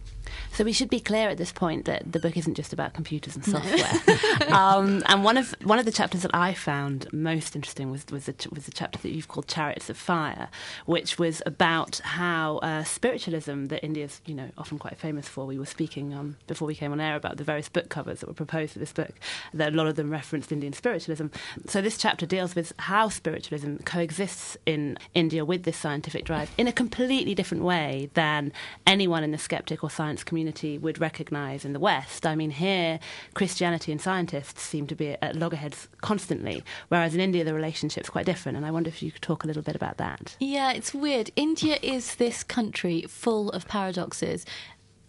So 0.52 0.64
we 0.64 0.72
should 0.72 0.90
be 0.90 1.00
clear 1.00 1.28
at 1.28 1.38
this 1.38 1.52
point 1.52 1.84
that 1.84 2.10
the 2.10 2.18
book 2.18 2.36
isn't 2.36 2.54
just 2.54 2.72
about 2.72 2.94
computers 2.94 3.36
and 3.36 3.44
software. 3.44 4.52
um, 4.52 5.02
and 5.06 5.24
one 5.24 5.36
of 5.36 5.54
one 5.62 5.78
of 5.78 5.84
the 5.84 5.92
chapters 5.92 6.22
that 6.22 6.34
I 6.34 6.54
found 6.54 7.12
most 7.12 7.54
interesting 7.54 7.90
was 7.90 8.04
was 8.10 8.26
the, 8.26 8.48
was 8.52 8.66
the 8.66 8.72
chapter 8.72 8.98
that 8.98 9.10
you've 9.10 9.28
called 9.28 9.48
"Chariots 9.48 9.90
of 9.90 9.96
Fire," 9.96 10.48
which 10.86 11.18
was 11.18 11.42
about 11.46 11.98
how 11.98 12.58
uh, 12.58 12.84
spiritualism 12.84 13.66
that 13.66 13.84
India's 13.84 14.20
you 14.26 14.34
know 14.34 14.50
often 14.58 14.78
quite 14.78 14.98
famous 14.98 15.28
for. 15.28 15.46
We 15.46 15.58
were 15.58 15.66
speaking 15.66 16.14
um, 16.14 16.36
before 16.46 16.66
we 16.66 16.74
came 16.74 16.92
on 16.92 17.00
air 17.00 17.16
about 17.16 17.36
the 17.36 17.44
various 17.44 17.68
book 17.68 17.88
covers 17.88 18.20
that 18.20 18.26
were 18.26 18.34
proposed 18.34 18.72
for 18.72 18.78
this 18.78 18.92
book. 18.92 19.12
That 19.54 19.72
a 19.72 19.76
lot 19.76 19.86
of 19.86 19.96
them 19.96 20.10
referenced 20.10 20.52
Indian 20.52 20.72
spiritualism. 20.72 21.26
So 21.66 21.80
this 21.80 21.98
chapter 21.98 22.26
deals 22.26 22.54
with 22.54 22.72
how 22.78 23.08
spiritualism 23.08 23.76
coexists 23.84 24.56
in 24.66 24.98
India 25.14 25.44
with 25.44 25.64
this 25.64 25.76
scientific 25.76 26.24
drive 26.24 26.50
in 26.58 26.66
a 26.66 26.72
completely 26.72 27.34
different 27.34 27.64
way 27.64 28.10
than 28.14 28.52
anyone 28.86 29.24
in 29.24 29.30
the 29.30 29.38
skeptic 29.38 29.82
or 29.82 29.90
science 29.90 30.17
community 30.24 30.78
would 30.78 31.00
recognize 31.00 31.64
in 31.64 31.72
the 31.72 31.80
West. 31.80 32.26
I 32.26 32.34
mean, 32.34 32.50
here, 32.50 33.00
Christianity 33.34 33.92
and 33.92 34.00
scientists 34.00 34.62
seem 34.62 34.86
to 34.86 34.94
be 34.94 35.16
at 35.22 35.36
loggerheads 35.36 35.88
constantly, 36.00 36.62
whereas 36.88 37.14
in 37.14 37.20
India, 37.20 37.44
the 37.44 37.54
relationship's 37.54 38.10
quite 38.10 38.26
different. 38.26 38.56
And 38.56 38.66
I 38.66 38.70
wonder 38.70 38.88
if 38.88 39.02
you 39.02 39.10
could 39.12 39.22
talk 39.22 39.44
a 39.44 39.46
little 39.46 39.62
bit 39.62 39.76
about 39.76 39.98
that. 39.98 40.36
Yeah, 40.40 40.72
it's 40.72 40.94
weird. 40.94 41.30
India 41.36 41.78
is 41.82 42.16
this 42.16 42.42
country 42.44 43.02
full 43.08 43.50
of 43.50 43.66
paradoxes. 43.68 44.44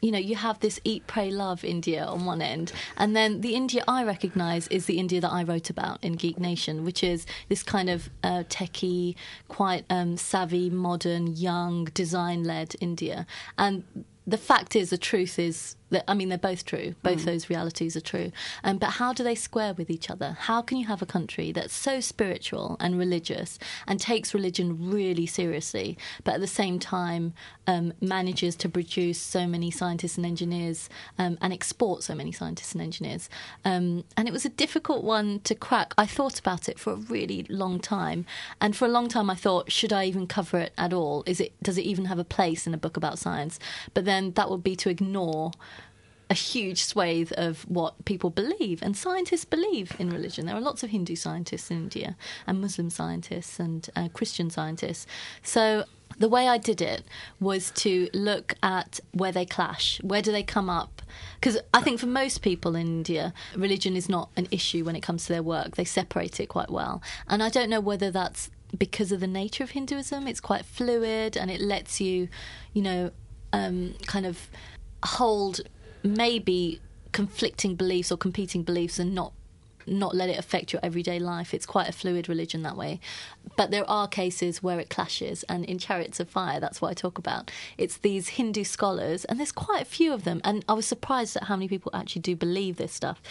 You 0.02 0.12
know, 0.12 0.18
you 0.18 0.38
have 0.38 0.62
this 0.62 0.80
eat, 0.86 1.08
pray, 1.08 1.30
love 1.30 1.66
India 1.66 2.06
on 2.06 2.24
one 2.24 2.42
end, 2.42 2.72
and 2.96 3.14
then 3.18 3.42
the 3.42 3.54
India 3.54 3.84
I 3.86 4.06
recognise 4.06 4.66
is 4.70 4.86
the 4.86 4.98
India 4.98 5.20
that 5.20 5.30
I 5.32 5.44
wrote 5.44 5.70
about 5.70 6.02
in 6.02 6.14
Geek 6.14 6.40
Nation, 6.40 6.86
which 6.86 7.04
is 7.04 7.26
this 7.50 7.64
kind 7.64 7.90
of 7.90 8.10
uh, 8.24 8.44
techie, 8.48 9.16
quite 9.50 9.84
um, 9.90 10.16
savvy, 10.16 10.70
modern, 10.70 11.28
young, 11.36 11.84
design 11.94 12.46
led 12.46 12.78
India. 12.80 13.28
And 13.58 13.84
the 14.30 14.38
fact 14.38 14.76
is, 14.76 14.90
the 14.90 14.98
truth 14.98 15.40
is 15.40 15.76
I 16.08 16.14
mean 16.14 16.30
they're 16.30 16.38
both 16.38 16.66
true. 16.66 16.96
Both 17.04 17.26
those 17.26 17.50
realities 17.50 17.96
are 17.96 18.02
true. 18.02 18.32
Um, 18.64 18.78
but 18.78 18.92
how 18.92 19.14
do 19.14 19.24
they 19.24 19.36
square 19.36 19.74
with 19.74 19.90
each 19.90 20.10
other? 20.10 20.38
How 20.42 20.62
can 20.62 20.78
you 20.78 20.88
have 20.88 21.02
a 21.02 21.06
country 21.06 21.52
that's 21.52 21.74
so 21.74 22.00
spiritual 22.00 22.78
and 22.80 22.98
religious 22.98 23.58
and 23.88 24.00
takes 24.00 24.34
religion 24.34 24.92
really 24.92 25.26
seriously, 25.26 25.98
but 26.24 26.36
at 26.36 26.42
the 26.42 26.48
same 26.48 26.80
time 26.80 27.34
um, 27.68 27.94
manages 28.02 28.56
to 28.58 28.70
produce 28.70 29.20
so 29.20 29.48
many 29.48 29.72
scientists 29.72 30.18
and 30.18 30.26
engineers 30.26 30.90
um, 31.18 31.38
and 31.42 31.54
export 31.54 32.04
so 32.04 32.16
many 32.16 32.32
scientists 32.32 32.74
and 32.74 32.82
engineers? 32.82 33.30
Um, 33.66 34.04
and 34.16 34.28
it 34.28 34.32
was 34.32 34.46
a 34.46 34.50
difficult 34.50 35.04
one 35.04 35.40
to 35.42 35.56
crack. 35.56 35.94
I 35.98 36.06
thought 36.06 36.40
about 36.40 36.70
it 36.70 36.80
for 36.80 36.94
a 36.94 36.98
really 36.98 37.46
long 37.50 37.80
time, 37.80 38.26
and 38.62 38.76
for 38.76 38.86
a 38.86 38.90
long 38.90 39.08
time 39.08 39.30
I 39.30 39.36
thought, 39.36 39.72
should 39.72 39.94
I 39.94 40.06
even 40.06 40.28
cover 40.28 40.60
it 40.60 40.74
at 40.78 40.94
all? 40.94 41.24
Is 41.26 41.40
it 41.40 41.54
does 41.64 41.78
it 41.78 41.84
even 41.84 42.06
have 42.06 42.20
a 42.20 42.24
place 42.24 42.68
in 42.68 42.74
a 42.74 42.78
book 42.78 42.98
about 42.98 43.20
science? 43.20 43.60
But 43.94 44.06
then 44.06 44.32
that 44.34 44.50
would 44.50 44.64
be 44.64 44.76
to 44.78 44.90
ignore 44.90 45.52
a 46.30 46.34
huge 46.36 46.84
swathe 46.84 47.32
of 47.38 47.64
what 47.64 48.06
people 48.06 48.30
believe 48.30 48.84
and 48.84 48.96
scientists 48.96 49.46
believe 49.46 49.96
in 49.98 50.10
religion. 50.10 50.46
There 50.46 50.56
are 50.56 50.62
lots 50.62 50.84
of 50.84 50.92
Hindu 50.92 51.16
scientists 51.16 51.72
in 51.72 51.78
India 51.78 52.16
and 52.46 52.62
Muslim 52.62 52.90
scientists 52.90 53.60
and 53.60 53.90
uh, 53.96 54.10
Christian 54.14 54.50
scientists. 54.50 55.08
So 55.42 55.86
the 56.20 56.30
way 56.30 56.48
I 56.48 56.58
did 56.58 56.82
it 56.82 57.04
was 57.40 57.72
to 57.72 58.10
look 58.14 58.56
at 58.62 59.00
where 59.12 59.32
they 59.32 59.46
clash. 59.46 60.00
Where 60.04 60.22
do 60.22 60.32
they 60.32 60.44
come 60.44 60.70
up? 60.70 61.02
Because 61.40 61.58
I 61.74 61.82
think 61.82 62.00
for 62.00 62.08
most 62.08 62.42
people 62.42 62.76
in 62.76 62.88
India, 62.88 63.34
religion 63.56 63.96
is 63.96 64.10
not 64.10 64.30
an 64.36 64.48
issue 64.52 64.84
when 64.84 64.96
it 64.96 65.02
comes 65.02 65.26
to 65.26 65.34
their 65.34 65.44
work. 65.44 65.76
They 65.76 65.86
separate 65.86 66.40
it 66.40 66.48
quite 66.48 66.70
well. 66.70 67.02
And 67.28 67.42
I 67.42 67.50
don't 67.50 67.70
know 67.70 67.80
whether 67.80 68.12
that's 68.12 68.52
because 68.78 69.12
of 69.12 69.20
the 69.20 69.28
nature 69.28 69.64
of 69.64 69.72
Hinduism. 69.72 70.28
It's 70.28 70.42
quite 70.42 70.66
fluid 70.66 71.36
and 71.38 71.50
it 71.50 71.62
lets 71.62 72.00
you, 72.00 72.28
you 72.74 72.82
know, 72.82 73.12
um, 73.54 73.96
kind 74.06 74.26
of 74.26 74.50
hold 75.04 75.62
maybe 76.04 76.80
conflicting 77.12 77.76
beliefs 77.76 78.12
or 78.12 78.18
competing 78.18 78.64
beliefs 78.64 79.00
and 79.00 79.14
not 79.14 79.34
not 79.88 80.16
let 80.16 80.30
it 80.30 80.38
affect 80.38 80.72
your 80.72 80.80
everyday 80.84 81.20
life. 81.20 81.54
It's 81.54 81.66
quite 81.66 81.90
a 81.90 81.92
fluid 81.92 82.30
religion 82.30 82.62
that 82.62 82.78
way. 82.78 83.00
But 83.56 83.72
there 83.72 83.90
are 83.90 84.08
cases 84.08 84.62
where 84.62 84.80
it 84.80 84.90
clashes, 84.90 85.44
and 85.50 85.66
in 85.66 85.80
Chariots 85.80 86.20
of 86.20 86.30
Fire, 86.30 86.60
that's 86.60 86.82
what 86.82 86.90
I 86.90 86.94
talk 86.94 87.18
about. 87.18 87.52
It's 87.78 87.98
these 87.98 88.30
Hindu 88.30 88.64
scholars, 88.64 89.26
and 89.26 89.40
there's 89.40 89.52
quite 89.52 89.82
a 89.82 89.86
few 89.86 90.14
of 90.14 90.24
them, 90.24 90.42
and 90.44 90.64
I 90.70 90.74
was 90.74 90.86
surprised 90.86 91.36
at 91.36 91.46
how 91.46 91.56
many 91.56 91.68
people 91.68 91.92
actually 91.94 92.22
do 92.22 92.36
believe 92.36 92.78
this 92.78 92.94
stuff. 92.94 93.22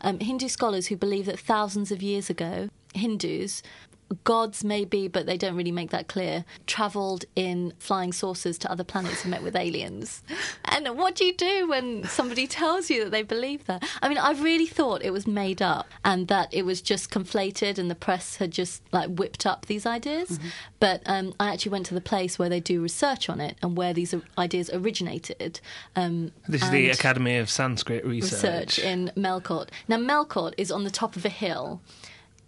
Um, 0.00 0.20
Hindu 0.20 0.48
scholars 0.48 0.86
who 0.86 0.96
believe 0.96 1.26
that 1.26 1.38
thousands 1.38 1.90
of 1.90 2.02
years 2.02 2.30
ago, 2.30 2.70
Hindus 2.94 3.62
gods 4.22 4.62
maybe 4.62 5.08
but 5.08 5.26
they 5.26 5.36
don't 5.36 5.56
really 5.56 5.72
make 5.72 5.90
that 5.90 6.08
clear 6.08 6.44
traveled 6.66 7.24
in 7.34 7.72
flying 7.78 8.12
saucers 8.12 8.58
to 8.58 8.70
other 8.70 8.84
planets 8.84 9.22
and 9.22 9.30
met 9.30 9.42
with 9.42 9.56
aliens. 9.56 10.22
And 10.64 10.88
what 10.96 11.14
do 11.14 11.24
you 11.24 11.34
do 11.34 11.68
when 11.68 12.04
somebody 12.04 12.46
tells 12.46 12.90
you 12.90 13.04
that 13.04 13.10
they 13.10 13.22
believe 13.22 13.64
that? 13.66 13.84
I 14.02 14.08
mean 14.08 14.18
i 14.18 14.32
really 14.32 14.66
thought 14.66 15.02
it 15.02 15.12
was 15.12 15.26
made 15.26 15.62
up 15.62 15.86
and 16.04 16.28
that 16.28 16.52
it 16.52 16.64
was 16.64 16.80
just 16.80 17.10
conflated 17.10 17.78
and 17.78 17.90
the 17.90 17.94
press 17.94 18.36
had 18.36 18.50
just 18.50 18.82
like 18.92 19.10
whipped 19.10 19.46
up 19.46 19.66
these 19.66 19.86
ideas. 19.86 20.30
Mm-hmm. 20.30 20.48
but 20.80 21.02
um, 21.06 21.34
i 21.40 21.52
actually 21.52 21.72
went 21.72 21.86
to 21.86 21.94
the 21.94 22.00
place 22.00 22.38
where 22.38 22.48
they 22.48 22.60
do 22.60 22.80
research 22.82 23.28
on 23.28 23.40
it 23.40 23.56
and 23.62 23.76
where 23.76 23.92
these 23.92 24.14
ideas 24.38 24.70
originated. 24.72 25.60
Um, 25.96 26.32
this 26.48 26.62
is 26.62 26.70
the 26.70 26.90
academy 26.90 27.36
of 27.38 27.50
sanskrit 27.50 28.04
research. 28.04 28.32
research 28.42 28.78
in 28.78 29.12
melkote 29.16 29.68
now 29.88 29.96
melkote 29.96 30.54
is 30.58 30.70
on 30.70 30.84
the 30.84 30.90
top 30.90 31.16
of 31.16 31.24
a 31.24 31.28
hill 31.30 31.80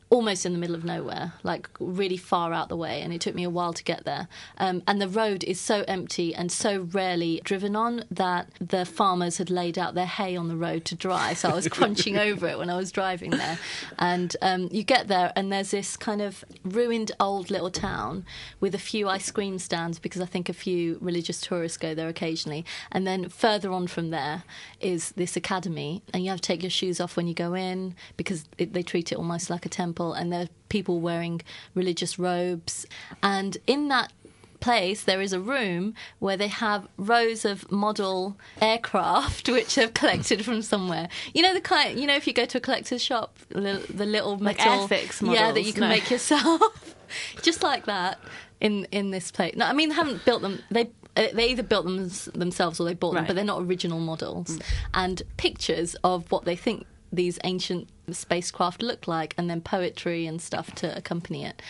almost 0.09 0.47
in 0.47 0.53
the 0.53 0.59
middle 0.59 0.77
of 0.77 0.85
nowhere, 0.85 1.33
like 1.43 1.69
really 1.81 2.17
far 2.17 2.53
out 2.53 2.69
the 2.69 2.77
way, 2.77 3.03
and 3.03 3.13
it 3.13 3.21
took 3.21 3.35
me 3.35 3.43
a 3.43 3.51
while 3.51 3.73
to 3.73 3.83
get 3.83 4.05
there. 4.05 4.29
Um, 4.57 4.83
and 4.87 5.01
the 5.01 5.09
road 5.09 5.43
is 5.43 5.61
so 5.61 5.85
empty 5.89 6.33
and 6.35 6.53
so 6.53 6.83
rarely 6.93 7.41
driven 7.43 7.75
on 7.75 8.05
that 8.11 8.49
the 8.61 8.85
farmers 8.85 9.39
had 9.39 9.51
laid 9.51 9.77
out 9.79 9.95
their 9.95 10.07
hay 10.07 10.37
on 10.37 10.47
the 10.47 10.57
road 10.57 10.85
to 10.87 10.95
dry, 10.95 11.35
so 11.35 11.51
I 11.51 11.55
was 11.55 11.67
crunching 11.77 12.17
over 12.17 12.47
it 12.47 12.57
when 12.57 12.71
I 12.71 12.77
was 12.77 12.93
driving 12.93 13.31
there. 13.31 13.59
And 13.99 14.37
um, 14.43 14.69
you 14.71 14.85
get 14.85 15.09
there, 15.09 15.33
and 15.35 15.53
there's 15.53 15.73
this 15.73 15.97
kind 15.97 16.23
of 16.23 16.45
ruined 16.63 17.11
old 17.19 17.51
little 17.51 17.71
town 17.71 18.25
with 18.61 18.75
a 18.75 18.79
few 18.79 19.09
ice 19.09 19.31
cream 19.33 19.59
stands 19.59 19.99
because 19.99 20.23
I 20.23 20.27
think 20.27 20.49
a 20.49 20.55
few 20.55 20.99
religious 21.01 21.41
tourists 21.41 21.79
go 21.79 21.95
there 21.95 22.09
occasionally. 22.09 22.65
And 22.93 23.07
then 23.07 23.29
further 23.29 23.73
on 23.73 23.89
from 23.89 24.11
there 24.11 24.45
is 24.81 25.11
this 25.13 25.37
academy, 25.37 26.03
and 26.15 26.23
you 26.23 26.31
have 26.31 26.41
to 26.41 26.47
take 26.47 26.63
your 26.63 26.71
shoes 26.71 27.01
off 27.01 27.17
when 27.17 27.27
you 27.27 27.35
go 27.35 27.55
in 27.55 27.97
because 28.17 28.45
it, 28.57 28.73
they 28.73 28.85
treat 28.85 29.11
it 29.11 29.17
almost 29.17 29.51
like 29.51 29.67
a 29.67 29.69
temple 29.69 29.96
temple, 29.97 30.13
and 30.13 30.33
there 30.33 30.43
are 30.43 30.49
people 30.69 31.01
wearing 31.01 31.43
religious 31.75 32.19
robes. 32.19 32.87
And 33.23 33.57
in 33.67 33.89
that 33.89 34.13
place, 34.61 35.05
there 35.05 35.21
is 35.21 35.33
a 35.33 35.41
room 35.41 35.95
where 36.19 36.37
they 36.37 36.49
have 36.49 36.89
rows 36.97 37.45
of 37.45 37.71
model 37.71 38.37
aircraft 38.61 39.49
which 39.57 39.75
they've 39.75 39.93
collected 39.93 40.45
from 40.45 40.63
somewhere. 40.63 41.09
You 41.35 41.43
know 41.43 41.55
the 41.55 41.61
kind. 41.61 41.99
You 41.99 42.07
know 42.07 42.17
if 42.17 42.27
you 42.27 42.33
go 42.33 42.45
to 42.47 42.59
a 42.59 42.61
collector's 42.61 43.03
shop, 43.03 43.39
the, 43.49 43.85
the 43.93 44.07
little 44.07 44.39
metal, 44.39 44.45
like 44.45 44.91
Airfix 44.91 45.23
models, 45.23 45.41
yeah, 45.41 45.53
that 45.53 45.63
you 45.63 45.73
can 45.73 45.83
no. 45.83 45.89
make 45.89 46.11
yourself, 46.11 46.97
just 47.43 47.63
like 47.63 47.87
that. 47.87 48.19
In 48.59 48.87
in 48.91 49.11
this 49.11 49.31
place, 49.31 49.55
no, 49.55 49.67
I 49.67 49.75
mean 49.75 49.91
they 49.91 49.95
haven't 49.95 50.25
built 50.25 50.41
them. 50.41 50.63
They 50.71 50.89
they 51.15 51.51
either 51.51 51.63
built 51.63 51.85
them 51.85 52.09
themselves 52.35 52.81
or 52.81 52.85
they 52.85 52.95
bought 52.95 53.13
them, 53.13 53.21
right. 53.25 53.27
but 53.27 53.37
they're 53.37 53.45
not 53.45 53.61
original 53.61 53.99
models. 53.99 54.49
Mm. 54.49 54.63
And 54.95 55.23
pictures 55.37 55.95
of 56.03 56.31
what 56.33 56.47
they 56.47 56.57
think 56.57 56.87
these 57.13 57.39
ancient 57.45 57.89
spacecraft 58.11 58.83
look 58.83 59.07
like, 59.09 59.35
and 59.39 59.49
then 59.49 59.61
poetry 59.61 60.27
and 60.27 60.41
stuff 60.41 60.75
to 60.77 60.97
accompany 60.97 61.45
it. 61.45 61.63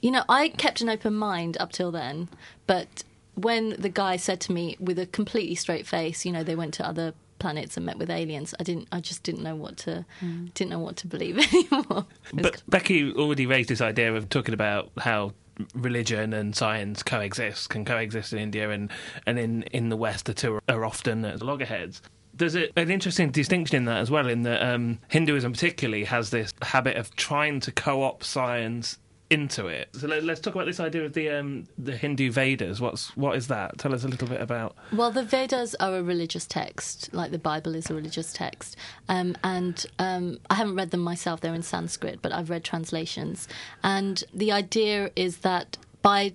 You 0.00 0.10
know, 0.10 0.24
I 0.28 0.48
kept 0.48 0.80
an 0.80 0.88
open 0.88 1.14
mind 1.14 1.56
up 1.58 1.72
till 1.72 1.90
then, 1.90 2.28
but 2.66 3.04
when 3.34 3.70
the 3.78 3.88
guy 3.88 4.16
said 4.16 4.40
to 4.42 4.52
me 4.52 4.76
with 4.80 4.98
a 4.98 5.06
completely 5.06 5.54
straight 5.54 5.86
face, 5.86 6.24
you 6.24 6.32
know, 6.32 6.42
they 6.42 6.56
went 6.56 6.74
to 6.74 6.86
other 6.86 7.14
planets 7.38 7.76
and 7.76 7.84
met 7.84 7.98
with 7.98 8.10
aliens, 8.10 8.54
I 8.58 8.62
didn't. 8.62 8.88
I 8.92 9.00
just 9.00 9.22
didn't 9.22 9.42
know 9.42 9.54
what 9.54 9.76
to 9.78 10.04
mm. 10.20 10.52
didn't 10.54 10.70
know 10.70 10.78
what 10.78 10.96
to 10.96 11.06
believe 11.06 11.38
anymore. 11.54 12.06
But 12.32 12.62
Becky 12.68 13.12
already 13.12 13.46
raised 13.46 13.68
this 13.68 13.80
idea 13.80 14.14
of 14.14 14.28
talking 14.28 14.54
about 14.54 14.90
how 14.98 15.32
religion 15.74 16.32
and 16.32 16.54
science 16.54 17.02
coexist, 17.02 17.70
can 17.70 17.84
coexist 17.84 18.32
in 18.32 18.38
India 18.38 18.70
and, 18.70 18.90
and 19.26 19.38
in, 19.38 19.62
in 19.64 19.88
the 19.88 19.96
West, 19.96 20.26
the 20.26 20.34
two 20.34 20.60
are 20.68 20.84
often 20.84 21.24
at 21.24 21.42
loggerheads 21.42 22.02
there's 22.36 22.56
a, 22.56 22.78
an 22.78 22.90
interesting 22.90 23.30
distinction 23.30 23.76
in 23.76 23.84
that 23.86 23.98
as 23.98 24.10
well, 24.10 24.28
in 24.28 24.42
that 24.42 24.62
um, 24.62 24.98
Hinduism 25.08 25.52
particularly 25.52 26.04
has 26.04 26.30
this 26.30 26.54
habit 26.62 26.96
of 26.96 27.14
trying 27.16 27.60
to 27.60 27.72
co-opt 27.72 28.24
science 28.24 28.98
into 29.28 29.66
it. 29.66 29.88
So 29.92 30.06
let, 30.06 30.22
us 30.28 30.38
talk 30.38 30.54
about 30.54 30.66
this 30.66 30.78
idea 30.78 31.04
of 31.04 31.12
the 31.12 31.30
um, 31.30 31.66
the 31.78 31.96
Hindu 31.96 32.30
Vedas. 32.30 32.80
What's 32.80 33.16
what 33.16 33.36
is 33.36 33.48
that? 33.48 33.78
Tell 33.78 33.94
us 33.94 34.04
a 34.04 34.08
little 34.08 34.28
bit 34.28 34.40
about. 34.40 34.76
Well, 34.92 35.10
the 35.10 35.24
Vedas 35.24 35.74
are 35.80 35.96
a 35.96 36.02
religious 36.02 36.46
text, 36.46 37.12
like 37.12 37.32
the 37.32 37.38
Bible 37.38 37.74
is 37.74 37.90
a 37.90 37.94
religious 37.94 38.32
text, 38.32 38.76
um, 39.08 39.36
and 39.42 39.84
um, 39.98 40.38
I 40.48 40.54
haven't 40.54 40.76
read 40.76 40.90
them 40.90 41.00
myself. 41.00 41.40
They're 41.40 41.54
in 41.54 41.62
Sanskrit, 41.62 42.20
but 42.22 42.32
I've 42.32 42.50
read 42.50 42.64
translations, 42.64 43.48
and 43.82 44.22
the 44.32 44.52
idea 44.52 45.10
is 45.16 45.38
that 45.38 45.76
by 46.02 46.34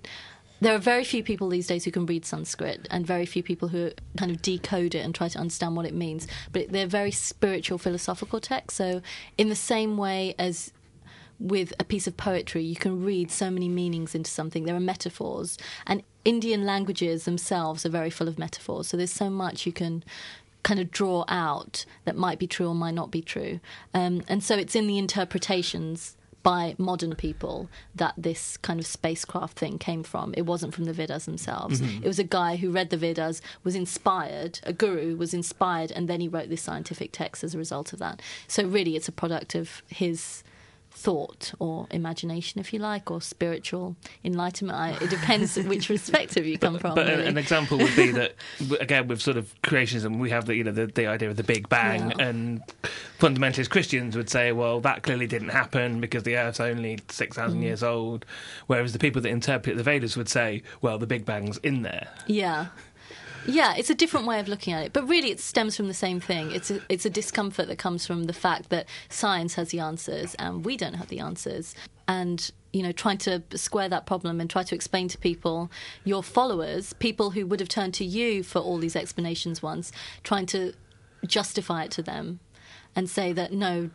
there 0.62 0.75
are 0.75 0.80
very 0.80 1.03
few 1.03 1.24
people 1.24 1.50
these 1.50 1.65
days 1.65 1.84
who 1.84 1.91
can 1.91 2.06
read 2.06 2.24
Sanskrit, 2.24 2.88
and 2.91 3.06
very 3.06 3.25
few 3.25 3.41
people 3.41 3.70
who 3.70 3.91
kind 4.15 4.32
of 4.32 4.41
decode 4.44 4.94
it 4.94 5.00
and 5.00 5.13
try 5.13 5.27
to 5.27 5.39
understand 5.39 5.75
what 5.75 5.88
it 5.88 5.94
means. 5.94 6.27
But 6.53 6.72
they're 6.72 6.86
very 6.86 7.12
spiritual, 7.12 7.80
philosophical 7.80 8.39
texts. 8.39 8.77
So, 8.77 9.01
in 9.39 9.50
the 9.50 9.56
same 9.56 9.98
way 9.98 10.36
as 10.38 10.72
with 11.39 11.74
a 11.80 11.84
piece 11.84 12.06
of 12.06 12.15
poetry, 12.15 12.63
you 12.63 12.75
can 12.75 13.03
read 13.03 13.32
so 13.32 13.50
many 13.50 13.68
meanings 13.68 14.13
into 14.13 14.30
something. 14.30 14.65
There 14.65 14.75
are 14.75 14.80
metaphors, 14.80 15.58
and 15.88 16.03
Indian 16.24 16.63
languages 16.63 17.25
themselves 17.25 17.84
are 17.84 17.89
very 17.89 18.12
full 18.12 18.27
of 18.27 18.38
metaphors. 18.38 18.88
So, 18.88 18.98
there's 18.98 19.12
so 19.12 19.32
much 19.32 19.65
you 19.65 19.74
can 19.74 20.03
kind 20.62 20.80
of 20.80 20.91
draw 20.91 21.25
out 21.27 21.86
that 22.06 22.15
might 22.15 22.38
be 22.38 22.46
true 22.46 22.68
or 22.68 22.75
might 22.75 22.94
not 22.94 23.10
be 23.10 23.24
true. 23.24 23.60
Um, 23.96 24.22
and 24.27 24.44
so, 24.44 24.56
it's 24.56 24.75
in 24.75 24.86
the 24.86 25.00
interpretations 25.00 26.15
by 26.43 26.75
modern 26.77 27.15
people 27.15 27.69
that 27.95 28.13
this 28.17 28.57
kind 28.57 28.79
of 28.79 28.86
spacecraft 28.86 29.57
thing 29.57 29.77
came 29.77 30.03
from. 30.03 30.33
It 30.36 30.43
wasn't 30.43 30.74
from 30.74 30.86
the 30.86 30.93
Vedas 30.93 31.25
themselves. 31.25 31.81
Mm-hmm. 31.81 32.03
It 32.03 32.07
was 32.07 32.19
a 32.19 32.24
guy 32.24 32.55
who 32.55 32.71
read 32.71 32.89
the 32.89 32.98
Vedas, 32.98 33.41
was 33.63 33.75
inspired, 33.75 34.60
a 34.63 34.74
guru 34.74 35.15
was 35.15 35.33
inspired, 35.33 35.91
and 35.91 36.07
then 36.07 36.19
he 36.19 36.27
wrote 36.27 36.50
this 36.50 36.62
scientific 36.62 37.12
text 37.12 37.43
as 37.43 37.53
a 37.53 37.57
result 37.57 37.93
of 37.93 38.00
that. 38.00 38.21
So, 38.48 38.65
really, 38.65 38.95
it's 38.95 39.07
a 39.07 39.12
product 39.12 39.55
of 39.55 39.83
his 39.88 40.43
thought 40.91 41.53
or 41.57 41.88
imagination, 41.89 42.60
if 42.60 42.74
you 42.74 42.79
like, 42.79 43.10
or 43.10 43.21
spiritual 43.21 43.95
enlightenment. 44.24 44.77
I, 44.77 44.91
it 45.03 45.10
depends 45.10 45.55
which 45.65 45.88
perspective 45.88 46.45
you 46.45 46.57
come 46.57 46.77
from. 46.79 46.95
But 46.95 47.07
really. 47.07 47.27
an 47.27 47.38
example 47.38 47.77
would 47.77 47.95
be 47.95 48.12
that 48.12 48.36
again 48.79 49.07
with 49.07 49.21
sort 49.21 49.38
of 49.38 49.53
creationism, 49.62 50.19
we 50.19 50.29
have 50.29 50.45
the 50.45 50.55
you 50.55 50.63
know 50.63 50.71
the, 50.71 50.88
the 50.88 51.07
idea 51.07 51.29
of 51.29 51.38
the 51.38 51.43
Big 51.43 51.69
Bang, 51.69 52.12
yeah. 52.12 52.25
and 52.27 52.63
fundamentalist 53.21 53.69
Christians 53.69 54.17
would 54.17 54.31
say, 54.31 54.51
well, 54.51 54.81
that 54.81 55.03
clearly 55.03 55.27
didn't 55.27 55.49
happen 55.49 56.01
because 56.01 56.23
the 56.23 56.35
Earth's 56.37 56.59
only 56.59 56.99
six 57.07 57.37
thousand 57.37 57.59
mm. 57.59 57.65
years 57.65 57.83
old, 57.83 58.25
whereas 58.65 58.93
the 58.93 58.99
people 58.99 59.21
that 59.21 59.29
interpret 59.29 59.77
the 59.77 59.83
Vedas 59.83 60.17
would 60.17 60.27
say, 60.27 60.63
well, 60.81 60.97
the 60.97 61.05
Big 61.05 61.23
Bang's 61.23 61.57
in 61.59 61.83
there. 61.83 62.07
Yeah. 62.25 62.67
Yeah, 63.47 63.73
it's 63.75 63.89
a 63.89 63.95
different 63.95 64.27
way 64.27 64.39
of 64.39 64.47
looking 64.47 64.73
at 64.73 64.83
it, 64.85 64.93
but 64.93 65.07
really 65.07 65.31
it 65.31 65.39
stems 65.39 65.75
from 65.75 65.87
the 65.87 65.95
same 65.95 66.19
thing. 66.19 66.51
It's 66.51 66.69
a, 66.69 66.79
it's 66.89 67.05
a 67.05 67.09
discomfort 67.09 67.67
that 67.69 67.79
comes 67.79 68.05
from 68.05 68.25
the 68.25 68.33
fact 68.33 68.69
that 68.69 68.85
science 69.09 69.55
has 69.55 69.69
the 69.69 69.79
answers 69.79 70.35
and 70.35 70.63
we 70.63 70.77
don't 70.77 70.93
have 70.93 71.07
the 71.07 71.19
answers. 71.19 71.73
And 72.07 72.51
you 72.73 72.83
know, 72.83 72.91
trying 72.91 73.17
to 73.19 73.43
square 73.55 73.89
that 73.89 74.05
problem 74.05 74.39
and 74.39 74.49
try 74.49 74.63
to 74.63 74.75
explain 74.75 75.07
to 75.09 75.17
people, 75.17 75.69
your 76.03 76.23
followers, 76.23 76.93
people 76.93 77.31
who 77.31 77.45
would 77.45 77.59
have 77.59 77.69
turned 77.69 77.93
to 77.95 78.05
you 78.05 78.43
for 78.43 78.59
all 78.59 78.77
these 78.77 78.95
explanations 78.95 79.61
once, 79.61 79.91
trying 80.23 80.45
to 80.47 80.73
justify 81.25 81.83
it 81.83 81.91
to 81.91 82.01
them 82.01 82.39
and 82.95 83.10
say 83.10 83.33
that 83.33 83.51
no, 83.51 83.89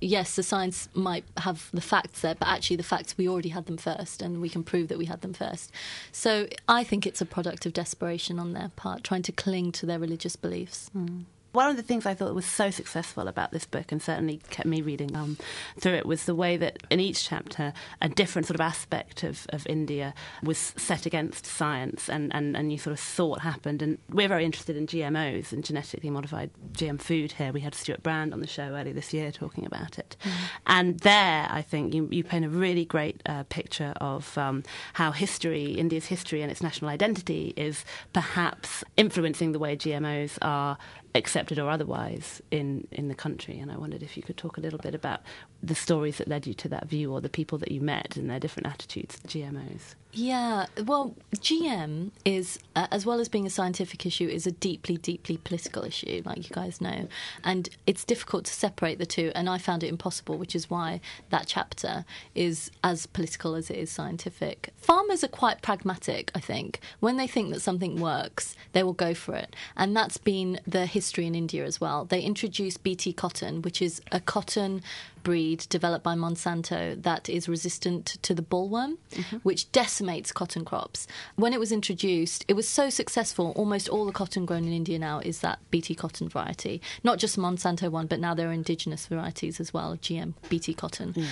yes, 0.00 0.36
the 0.36 0.42
science 0.42 0.88
might 0.94 1.24
have 1.38 1.70
the 1.72 1.80
facts 1.80 2.20
there, 2.20 2.34
but 2.34 2.48
actually 2.48 2.76
the 2.76 2.82
facts 2.82 3.16
we 3.16 3.28
already 3.28 3.50
had 3.50 3.66
them 3.66 3.76
first, 3.76 4.22
and 4.22 4.40
we 4.40 4.48
can 4.48 4.62
prove 4.62 4.88
that 4.88 4.98
we 4.98 5.06
had 5.06 5.20
them 5.20 5.32
first. 5.32 5.70
So 6.10 6.48
I 6.68 6.84
think 6.84 7.06
it's 7.06 7.20
a 7.20 7.26
product 7.26 7.66
of 7.66 7.72
desperation 7.72 8.38
on 8.38 8.52
their 8.52 8.70
part, 8.76 9.04
trying 9.04 9.22
to 9.22 9.32
cling 9.32 9.72
to 9.72 9.86
their 9.86 9.98
religious 9.98 10.36
beliefs. 10.36 10.90
Mm. 10.96 11.24
One 11.52 11.68
of 11.68 11.76
the 11.76 11.82
things 11.82 12.06
I 12.06 12.14
thought 12.14 12.34
was 12.34 12.46
so 12.46 12.70
successful 12.70 13.28
about 13.28 13.52
this 13.52 13.66
book 13.66 13.92
and 13.92 14.02
certainly 14.02 14.40
kept 14.50 14.66
me 14.66 14.80
reading 14.80 15.14
um, 15.14 15.36
through 15.78 15.94
it 15.94 16.06
was 16.06 16.24
the 16.24 16.34
way 16.34 16.56
that 16.56 16.78
in 16.90 16.98
each 16.98 17.28
chapter 17.28 17.74
a 18.00 18.08
different 18.08 18.46
sort 18.46 18.54
of 18.54 18.62
aspect 18.62 19.22
of, 19.22 19.46
of 19.50 19.66
India 19.66 20.14
was 20.42 20.72
set 20.76 21.04
against 21.04 21.44
science 21.44 22.08
and, 22.08 22.34
and, 22.34 22.56
and 22.56 22.72
you 22.72 22.78
sort 22.78 22.92
of 22.92 23.00
saw 23.00 23.26
what 23.26 23.40
happened. 23.40 23.82
And 23.82 23.98
we're 24.08 24.28
very 24.28 24.46
interested 24.46 24.76
in 24.76 24.86
GMOs 24.86 25.52
and 25.52 25.62
genetically 25.62 26.08
modified 26.08 26.50
GM 26.72 27.00
food 27.00 27.32
here. 27.32 27.52
We 27.52 27.60
had 27.60 27.74
Stewart 27.74 28.02
Brand 28.02 28.32
on 28.32 28.40
the 28.40 28.46
show 28.46 28.74
earlier 28.74 28.94
this 28.94 29.12
year 29.12 29.30
talking 29.30 29.66
about 29.66 29.98
it. 29.98 30.16
Mm. 30.24 30.30
And 30.66 31.00
there, 31.00 31.46
I 31.50 31.60
think, 31.60 31.92
you, 31.92 32.08
you 32.10 32.24
paint 32.24 32.46
a 32.46 32.48
really 32.48 32.86
great 32.86 33.20
uh, 33.26 33.44
picture 33.44 33.92
of 34.00 34.38
um, 34.38 34.62
how 34.94 35.12
history, 35.12 35.72
India's 35.72 36.06
history 36.06 36.40
and 36.40 36.50
its 36.50 36.62
national 36.62 36.90
identity 36.90 37.52
is 37.56 37.84
perhaps 38.14 38.84
influencing 38.96 39.52
the 39.52 39.58
way 39.58 39.76
GMOs 39.76 40.38
are 40.40 40.78
accepted 41.14 41.58
or 41.58 41.68
otherwise 41.68 42.40
in, 42.50 42.86
in 42.90 43.08
the 43.08 43.14
country. 43.14 43.58
And 43.58 43.70
I 43.70 43.76
wondered 43.76 44.02
if 44.02 44.16
you 44.16 44.22
could 44.22 44.36
talk 44.36 44.56
a 44.56 44.60
little 44.60 44.78
bit 44.78 44.94
about 44.94 45.20
the 45.62 45.74
stories 45.74 46.18
that 46.18 46.28
led 46.28 46.46
you 46.46 46.54
to 46.54 46.68
that 46.70 46.88
view 46.88 47.12
or 47.12 47.20
the 47.20 47.28
people 47.28 47.58
that 47.58 47.70
you 47.70 47.80
met 47.80 48.16
and 48.16 48.30
their 48.30 48.40
different 48.40 48.66
attitudes 48.66 49.18
to 49.18 49.38
GMOs. 49.38 49.94
Yeah, 50.14 50.66
well, 50.84 51.14
GM 51.36 52.10
is, 52.26 52.58
uh, 52.76 52.86
as 52.90 53.06
well 53.06 53.18
as 53.18 53.30
being 53.30 53.46
a 53.46 53.50
scientific 53.50 54.04
issue, 54.04 54.28
is 54.28 54.46
a 54.46 54.52
deeply, 54.52 54.98
deeply 54.98 55.38
political 55.38 55.84
issue, 55.84 56.20
like 56.26 56.36
you 56.36 56.54
guys 56.54 56.82
know. 56.82 57.08
And 57.42 57.70
it's 57.86 58.04
difficult 58.04 58.44
to 58.44 58.52
separate 58.52 58.98
the 58.98 59.06
two, 59.06 59.32
and 59.34 59.48
I 59.48 59.56
found 59.56 59.82
it 59.82 59.88
impossible, 59.88 60.36
which 60.36 60.54
is 60.54 60.68
why 60.68 61.00
that 61.30 61.46
chapter 61.46 62.04
is 62.34 62.70
as 62.84 63.06
political 63.06 63.54
as 63.54 63.70
it 63.70 63.78
is 63.78 63.90
scientific. 63.90 64.68
Farmers 64.76 65.24
are 65.24 65.28
quite 65.28 65.62
pragmatic, 65.62 66.30
I 66.34 66.40
think. 66.40 66.80
When 67.00 67.16
they 67.16 67.26
think 67.26 67.50
that 67.54 67.60
something 67.60 67.98
works, 67.98 68.54
they 68.72 68.82
will 68.82 68.92
go 68.92 69.14
for 69.14 69.34
it. 69.34 69.56
And 69.78 69.96
that's 69.96 70.18
been 70.18 70.60
the 70.66 70.84
history 70.84 71.26
in 71.26 71.34
India 71.34 71.64
as 71.64 71.80
well. 71.80 72.04
They 72.04 72.20
introduced 72.20 72.82
BT 72.82 73.14
cotton, 73.14 73.62
which 73.62 73.80
is 73.80 74.02
a 74.12 74.20
cotton 74.20 74.82
breed 75.22 75.66
developed 75.68 76.04
by 76.04 76.14
Monsanto 76.14 77.00
that 77.02 77.28
is 77.28 77.48
resistant 77.48 78.06
to 78.22 78.34
the 78.34 78.42
bollworm, 78.42 78.98
mm-hmm. 79.10 79.36
which 79.38 79.70
decimates 79.72 80.32
cotton 80.32 80.64
crops. 80.64 81.06
When 81.36 81.52
it 81.52 81.60
was 81.60 81.72
introduced, 81.72 82.44
it 82.48 82.54
was 82.54 82.68
so 82.68 82.90
successful. 82.90 83.52
Almost 83.56 83.88
all 83.88 84.06
the 84.06 84.12
cotton 84.12 84.46
grown 84.46 84.64
in 84.64 84.72
India 84.72 84.98
now 84.98 85.20
is 85.20 85.40
that 85.40 85.58
BT 85.70 85.94
cotton 85.94 86.28
variety. 86.28 86.80
Not 87.02 87.18
just 87.18 87.38
Monsanto 87.38 87.90
one, 87.90 88.06
but 88.06 88.20
now 88.20 88.34
there 88.34 88.48
are 88.48 88.52
indigenous 88.52 89.06
varieties 89.06 89.60
as 89.60 89.72
well, 89.72 89.96
GM 89.96 90.34
BT 90.48 90.74
cotton. 90.74 91.12
Mm. 91.12 91.26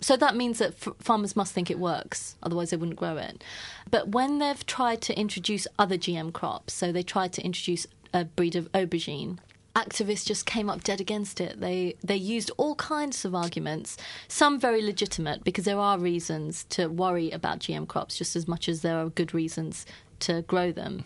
So 0.00 0.16
that 0.16 0.36
means 0.36 0.58
that 0.58 0.72
f- 0.72 0.94
farmers 0.98 1.36
must 1.36 1.52
think 1.52 1.70
it 1.70 1.78
works, 1.78 2.36
otherwise 2.42 2.70
they 2.70 2.76
wouldn't 2.76 2.98
grow 2.98 3.16
it. 3.16 3.42
But 3.90 4.08
when 4.08 4.38
they've 4.38 4.66
tried 4.66 5.00
to 5.02 5.18
introduce 5.18 5.66
other 5.78 5.96
GM 5.96 6.32
crops, 6.32 6.74
so 6.74 6.92
they 6.92 7.02
tried 7.02 7.32
to 7.34 7.42
introduce 7.42 7.86
a 8.12 8.24
breed 8.24 8.56
of 8.56 8.70
aubergine, 8.72 9.38
activists 9.76 10.24
just 10.24 10.46
came 10.46 10.70
up 10.70 10.82
dead 10.82 11.00
against 11.00 11.40
it. 11.40 11.60
They 11.60 11.94
they 12.02 12.16
used 12.16 12.50
all 12.56 12.74
kinds 12.76 13.24
of 13.24 13.34
arguments, 13.34 13.96
some 14.26 14.58
very 14.58 14.82
legitimate 14.82 15.44
because 15.44 15.66
there 15.66 15.78
are 15.78 15.98
reasons 15.98 16.64
to 16.70 16.88
worry 16.88 17.30
about 17.30 17.60
GM 17.60 17.86
crops 17.86 18.16
just 18.16 18.34
as 18.34 18.48
much 18.48 18.68
as 18.68 18.80
there 18.80 18.98
are 18.98 19.10
good 19.10 19.34
reasons 19.34 19.84
to 20.20 20.42
grow 20.42 20.72
them. 20.72 21.04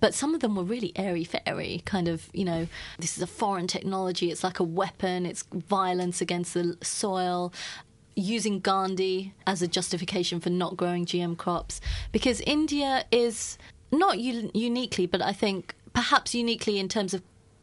But 0.00 0.14
some 0.14 0.34
of 0.34 0.40
them 0.40 0.54
were 0.54 0.62
really 0.62 0.92
airy 0.94 1.24
fairy, 1.24 1.82
kind 1.84 2.06
of, 2.06 2.28
you 2.32 2.44
know, 2.44 2.68
this 2.98 3.16
is 3.16 3.22
a 3.22 3.26
foreign 3.26 3.66
technology, 3.66 4.30
it's 4.30 4.44
like 4.44 4.60
a 4.60 4.64
weapon, 4.64 5.26
it's 5.26 5.42
violence 5.52 6.20
against 6.20 6.54
the 6.54 6.78
soil. 6.80 7.52
Using 8.14 8.60
Gandhi 8.60 9.32
as 9.46 9.62
a 9.62 9.66
justification 9.66 10.38
for 10.38 10.50
not 10.50 10.76
growing 10.76 11.06
GM 11.06 11.36
crops 11.36 11.80
because 12.12 12.42
India 12.42 13.06
is 13.10 13.56
not 13.90 14.18
uniquely, 14.18 15.06
but 15.06 15.22
I 15.22 15.32
think 15.32 15.74
perhaps 15.94 16.34
uniquely 16.34 16.78
in 16.78 16.88
terms 16.88 17.14
of 17.14 17.22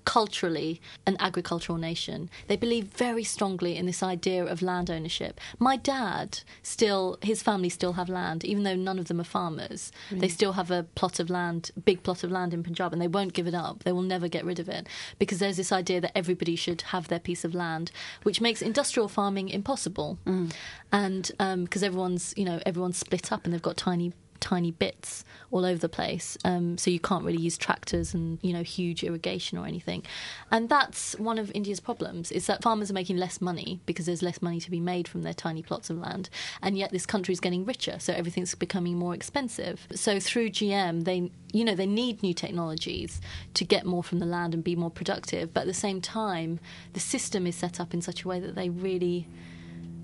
culturally 0.09 0.81
an 1.05 1.15
agricultural 1.19 1.77
nation. 1.77 2.31
They 2.47 2.55
believe 2.55 2.85
very 2.85 3.23
strongly 3.23 3.77
in 3.77 3.85
this 3.85 4.01
idea 4.01 4.43
of 4.43 4.63
land 4.63 4.89
ownership. 4.89 5.39
My 5.59 5.77
dad 5.77 6.39
still, 6.63 7.19
his 7.21 7.43
family 7.43 7.69
still 7.69 7.93
have 7.93 8.09
land, 8.09 8.43
even 8.43 8.63
though 8.63 8.75
none 8.75 8.97
of 8.97 9.07
them 9.07 9.21
are 9.21 9.23
farmers. 9.23 9.91
Really? 10.09 10.21
They 10.21 10.29
still 10.29 10.53
have 10.53 10.71
a 10.71 10.87
plot 10.95 11.19
of 11.19 11.29
land, 11.29 11.69
big 11.85 12.01
plot 12.01 12.23
of 12.23 12.31
land 12.31 12.55
in 12.55 12.63
Punjab, 12.63 12.91
and 12.91 12.99
they 12.99 13.07
won't 13.07 13.33
give 13.33 13.45
it 13.45 13.53
up. 13.53 13.83
They 13.83 13.91
will 13.91 14.01
never 14.01 14.27
get 14.27 14.43
rid 14.45 14.57
of 14.57 14.67
it 14.67 14.87
because 15.19 15.37
there's 15.37 15.57
this 15.57 15.71
idea 15.71 16.01
that 16.01 16.17
everybody 16.17 16.55
should 16.55 16.81
have 16.93 17.07
their 17.07 17.19
piece 17.19 17.45
of 17.45 17.53
land, 17.53 17.91
which 18.23 18.41
makes 18.41 18.63
industrial 18.63 19.09
farming 19.09 19.49
impossible. 19.49 20.17
Mm. 20.25 20.51
And 20.91 21.23
because 21.65 21.83
um, 21.83 21.87
everyone's, 21.87 22.33
you 22.35 22.45
know, 22.45 22.59
everyone's 22.65 22.97
split 22.97 23.31
up 23.31 23.45
and 23.45 23.53
they've 23.53 23.61
got 23.61 23.77
tiny 23.77 24.13
tiny 24.39 24.71
bits 24.71 25.23
all 25.51 25.65
over 25.65 25.79
the 25.79 25.89
place. 25.89 26.37
Um, 26.43 26.77
so 26.77 26.91
you 26.91 26.99
can't 26.99 27.23
really 27.23 27.41
use 27.41 27.57
tractors 27.57 28.13
and 28.13 28.39
you 28.41 28.53
know 28.53 28.63
huge 28.63 29.03
irrigation 29.03 29.57
or 29.57 29.65
anything. 29.65 30.03
And 30.51 30.69
that's 30.69 31.17
one 31.19 31.37
of 31.37 31.51
India's 31.53 31.79
problems 31.79 32.31
is 32.31 32.47
that 32.47 32.63
farmers 32.63 32.89
are 32.91 32.93
making 32.93 33.17
less 33.17 33.41
money 33.41 33.79
because 33.85 34.05
there's 34.05 34.21
less 34.21 34.41
money 34.41 34.59
to 34.59 34.71
be 34.71 34.79
made 34.79 35.07
from 35.07 35.23
their 35.23 35.33
tiny 35.33 35.61
plots 35.61 35.89
of 35.89 35.97
land, 35.97 36.29
and 36.61 36.77
yet 36.77 36.91
this 36.91 37.05
country 37.05 37.33
is 37.33 37.39
getting 37.39 37.65
richer, 37.65 37.97
so 37.99 38.13
everything's 38.13 38.55
becoming 38.55 38.97
more 38.97 39.13
expensive. 39.13 39.87
So 39.93 40.19
through 40.19 40.49
GM, 40.49 41.03
they 41.05 41.31
you 41.51 41.65
know 41.65 41.75
they 41.75 41.87
need 41.87 42.21
new 42.21 42.33
technologies 42.33 43.21
to 43.55 43.65
get 43.65 43.85
more 43.85 44.03
from 44.03 44.19
the 44.19 44.25
land 44.25 44.53
and 44.53 44.63
be 44.63 44.75
more 44.75 44.91
productive, 44.91 45.53
but 45.53 45.61
at 45.61 45.67
the 45.67 45.73
same 45.73 46.01
time, 46.01 46.59
the 46.93 46.99
system 46.99 47.47
is 47.47 47.55
set 47.55 47.79
up 47.79 47.93
in 47.93 48.01
such 48.01 48.23
a 48.23 48.27
way 48.27 48.39
that 48.39 48.55
they 48.55 48.69
really 48.69 49.27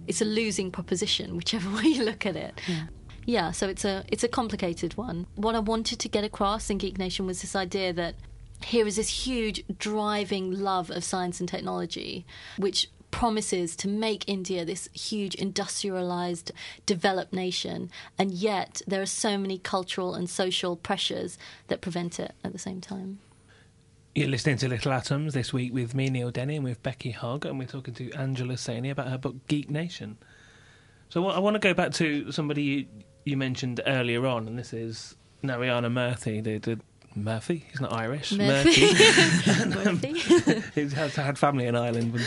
it's 0.08 0.22
a 0.22 0.26
losing 0.26 0.72
proposition, 0.72 1.36
whichever 1.38 1.70
way 1.76 1.84
you 1.84 2.04
look 2.04 2.26
at 2.26 2.36
it. 2.36 2.60
Yeah. 2.68 2.86
Yeah, 3.26 3.52
so 3.52 3.68
it's 3.68 3.84
a 3.84 4.04
it's 4.08 4.24
a 4.24 4.28
complicated 4.28 4.98
one. 4.98 5.26
What 5.36 5.56
I 5.56 5.60
wanted 5.60 6.00
to 6.00 6.10
get 6.10 6.24
across 6.24 6.70
in 6.70 6.78
Geek 6.78 7.00
Nation 7.00 7.26
was 7.26 7.42
this 7.42 7.56
idea 7.56 7.92
that 7.94 8.16
here 8.64 8.86
is 8.86 8.96
this 8.96 9.26
huge 9.26 9.64
driving 9.78 10.52
love 10.52 10.90
of 10.92 11.04
science 11.04 11.40
and 11.40 11.50
technology, 11.50 12.26
which 12.58 12.90
promises 13.10 13.76
to 13.78 13.88
make 13.88 14.28
India 14.28 14.66
this 14.66 14.90
huge 14.94 15.36
industrialized, 15.36 16.52
developed 16.86 17.34
nation, 17.34 17.90
and 18.18 18.32
yet 18.32 18.82
there 18.86 19.02
are 19.02 19.08
so 19.08 19.38
many 19.38 19.58
cultural 19.58 20.14
and 20.14 20.30
social 20.30 20.76
pressures 20.76 21.38
that 21.68 21.82
prevent 21.82 22.20
it 22.20 22.34
at 22.44 22.52
the 22.52 22.60
same 22.60 22.82
time. 22.82 23.20
You're 24.14 24.30
listening 24.30 24.58
to 24.58 24.68
Little 24.68 24.94
Atoms 24.94 25.34
this 25.34 25.52
week 25.52 25.74
with 25.74 25.96
me, 25.96 26.10
Neil 26.10 26.32
Denny, 26.32 26.56
and 26.56 26.64
with 26.64 26.82
Becky 26.84 27.12
Hogge, 27.12 27.46
and 27.46 27.58
we're 27.58 27.66
talking 27.66 27.94
to 27.96 28.12
Angela 28.14 28.54
Saini 28.54 28.92
about 28.92 29.08
her 29.08 29.18
book 29.18 29.36
Geek 29.48 29.70
Nation. 29.70 30.18
So 31.10 31.28
I 31.28 31.40
want 31.40 31.56
to 31.56 31.60
go 31.60 31.74
back 31.74 31.92
to 31.94 32.32
somebody 32.32 32.64
you, 32.64 32.86
you 33.26 33.36
mentioned 33.36 33.82
earlier 33.86 34.26
on, 34.26 34.48
and 34.48 34.58
this 34.58 34.72
is 34.72 35.16
Narayana 35.42 35.90
Murthy, 35.90 36.42
the, 36.42 36.60
the 36.60 36.80
Murphy. 37.16 37.66
He's 37.72 37.82
not 37.82 37.92
Irish. 37.92 38.32
Murphy. 38.32 38.94
Murphy. 39.66 40.20
he 40.76 40.90
has 40.96 41.16
had 41.16 41.38
family 41.38 41.66
in 41.66 41.76
Ireland. 41.76 42.14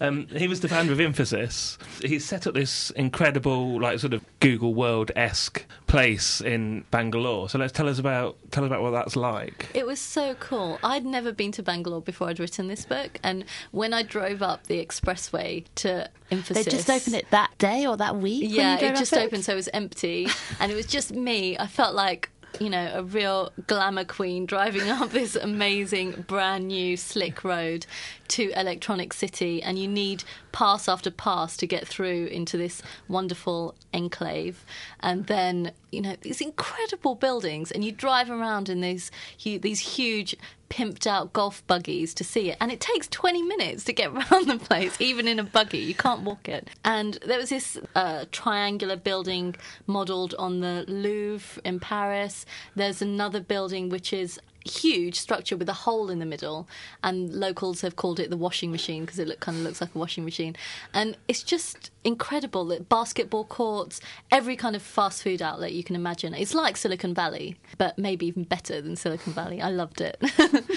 um, 0.00 0.26
he 0.28 0.48
was 0.48 0.60
the 0.60 0.68
founder 0.68 0.92
of 0.92 0.98
Infosys. 0.98 1.78
He 2.04 2.18
set 2.18 2.46
up 2.46 2.54
this 2.54 2.90
incredible, 2.90 3.80
like, 3.80 3.98
sort 3.98 4.14
of 4.14 4.24
Google 4.40 4.74
World 4.74 5.10
esque 5.16 5.64
place 5.86 6.40
in 6.40 6.84
Bangalore. 6.90 7.48
So 7.48 7.58
let's 7.58 7.72
tell 7.72 7.88
us 7.88 7.98
about 7.98 8.36
tell 8.50 8.64
us 8.64 8.68
about 8.68 8.82
what 8.82 8.90
that's 8.90 9.16
like. 9.16 9.68
It 9.74 9.86
was 9.86 10.00
so 10.00 10.34
cool. 10.34 10.78
I'd 10.82 11.04
never 11.04 11.32
been 11.32 11.52
to 11.52 11.62
Bangalore 11.62 12.00
before 12.02 12.28
I'd 12.28 12.40
written 12.40 12.68
this 12.68 12.84
book, 12.84 13.18
and 13.22 13.44
when 13.70 13.92
I 13.92 14.02
drove 14.02 14.42
up 14.42 14.66
the 14.66 14.84
expressway 14.84 15.64
to 15.76 16.10
Infosys, 16.30 16.54
they 16.54 16.64
just 16.64 16.90
opened 16.90 17.16
it 17.16 17.26
that 17.30 17.56
day 17.58 17.86
or 17.86 17.96
that 17.96 18.16
week. 18.16 18.44
Yeah, 18.48 18.78
it 18.78 18.96
just 18.96 19.14
opened, 19.14 19.44
so 19.44 19.52
it 19.52 19.56
was 19.56 19.68
empty, 19.72 20.28
and 20.58 20.72
it 20.72 20.74
was 20.74 20.86
just 20.86 21.12
me. 21.12 21.56
I 21.58 21.66
felt 21.66 21.94
like 21.94 22.30
you 22.60 22.70
know, 22.70 22.90
a 22.94 23.02
real 23.02 23.52
glamour 23.66 24.04
queen 24.04 24.46
driving 24.46 24.88
up 24.90 25.10
this 25.10 25.36
amazing, 25.36 26.24
brand 26.26 26.68
new, 26.68 26.96
slick 26.96 27.44
road 27.44 27.86
to 28.28 28.50
Electronic 28.58 29.12
City, 29.12 29.62
and 29.62 29.78
you 29.78 29.88
need 29.88 30.24
pass 30.52 30.88
after 30.88 31.10
pass 31.10 31.56
to 31.56 31.66
get 31.66 31.86
through 31.86 32.26
into 32.26 32.56
this 32.56 32.82
wonderful 33.08 33.74
enclave. 33.92 34.64
And 35.00 35.26
then, 35.26 35.72
you 35.90 36.00
know, 36.00 36.16
these 36.20 36.40
incredible 36.40 37.14
buildings, 37.14 37.70
and 37.70 37.84
you 37.84 37.92
drive 37.92 38.30
around 38.30 38.68
in 38.68 38.80
these 38.80 39.10
these 39.42 39.80
huge 39.80 40.36
pimped 40.68 41.06
out 41.06 41.32
golf 41.32 41.66
buggies 41.66 42.14
to 42.14 42.24
see 42.24 42.50
it. 42.50 42.56
And 42.60 42.72
it 42.72 42.80
takes 42.80 43.08
20 43.08 43.42
minutes 43.42 43.84
to 43.84 43.92
get 43.92 44.10
around 44.14 44.48
the 44.48 44.58
place, 44.58 45.00
even 45.00 45.28
in 45.28 45.38
a 45.38 45.44
buggy. 45.44 45.78
You 45.78 45.94
can't 45.94 46.22
walk 46.22 46.48
it. 46.48 46.68
And 46.84 47.18
there 47.26 47.38
was 47.38 47.50
this 47.50 47.78
uh, 47.94 48.24
triangular 48.32 48.96
building 48.96 49.54
modelled 49.86 50.34
on 50.38 50.60
the 50.60 50.84
Louvre 50.88 51.60
in 51.64 51.80
Paris. 51.80 52.46
There's 52.74 53.02
another 53.02 53.40
building 53.40 53.88
which 53.88 54.12
is 54.12 54.40
huge 54.64 55.18
structure 55.18 55.56
with 55.56 55.68
a 55.68 55.74
hole 55.74 56.10
in 56.10 56.18
the 56.18 56.26
middle, 56.26 56.68
and 57.02 57.32
locals 57.32 57.82
have 57.82 57.96
called 57.96 58.18
it 58.18 58.30
the 58.30 58.36
washing 58.36 58.70
machine 58.70 59.04
because 59.04 59.18
it 59.18 59.28
look, 59.28 59.40
kind 59.40 59.58
of 59.58 59.62
looks 59.62 59.80
like 59.80 59.94
a 59.94 59.98
washing 59.98 60.24
machine. 60.24 60.56
And 60.92 61.16
it's 61.28 61.42
just 61.42 61.90
incredible 62.02 62.64
that 62.66 62.88
basketball 62.88 63.44
courts, 63.44 64.00
every 64.30 64.56
kind 64.56 64.74
of 64.74 64.82
fast 64.82 65.22
food 65.22 65.42
outlet 65.42 65.72
you 65.72 65.84
can 65.84 65.96
imagine. 65.96 66.34
It's 66.34 66.54
like 66.54 66.76
Silicon 66.76 67.14
Valley, 67.14 67.56
but 67.78 67.98
maybe 67.98 68.26
even 68.26 68.44
better 68.44 68.80
than 68.80 68.96
Silicon 68.96 69.32
Valley. 69.32 69.60
I 69.60 69.70
loved 69.70 70.00
it. 70.00 70.16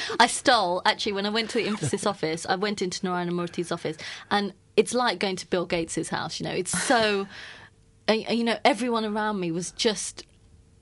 I 0.19 0.27
stole, 0.27 0.81
actually, 0.85 1.13
when 1.13 1.25
I 1.25 1.29
went 1.29 1.49
to 1.51 1.63
the 1.63 1.69
Infosys 1.69 2.05
office, 2.07 2.45
I 2.45 2.55
went 2.55 2.81
into 2.81 3.05
Narayana 3.05 3.31
Murthy's 3.31 3.71
office, 3.71 3.97
and 4.29 4.53
it's 4.75 4.93
like 4.93 5.19
going 5.19 5.37
to 5.37 5.47
Bill 5.47 5.65
Gates's 5.65 6.09
house, 6.09 6.39
you 6.39 6.45
know, 6.45 6.53
it's 6.53 6.71
so. 6.71 7.27
you 8.09 8.43
know, 8.43 8.57
everyone 8.63 9.03
around 9.03 9.37
me 9.37 9.51
was 9.51 9.71
just 9.71 10.23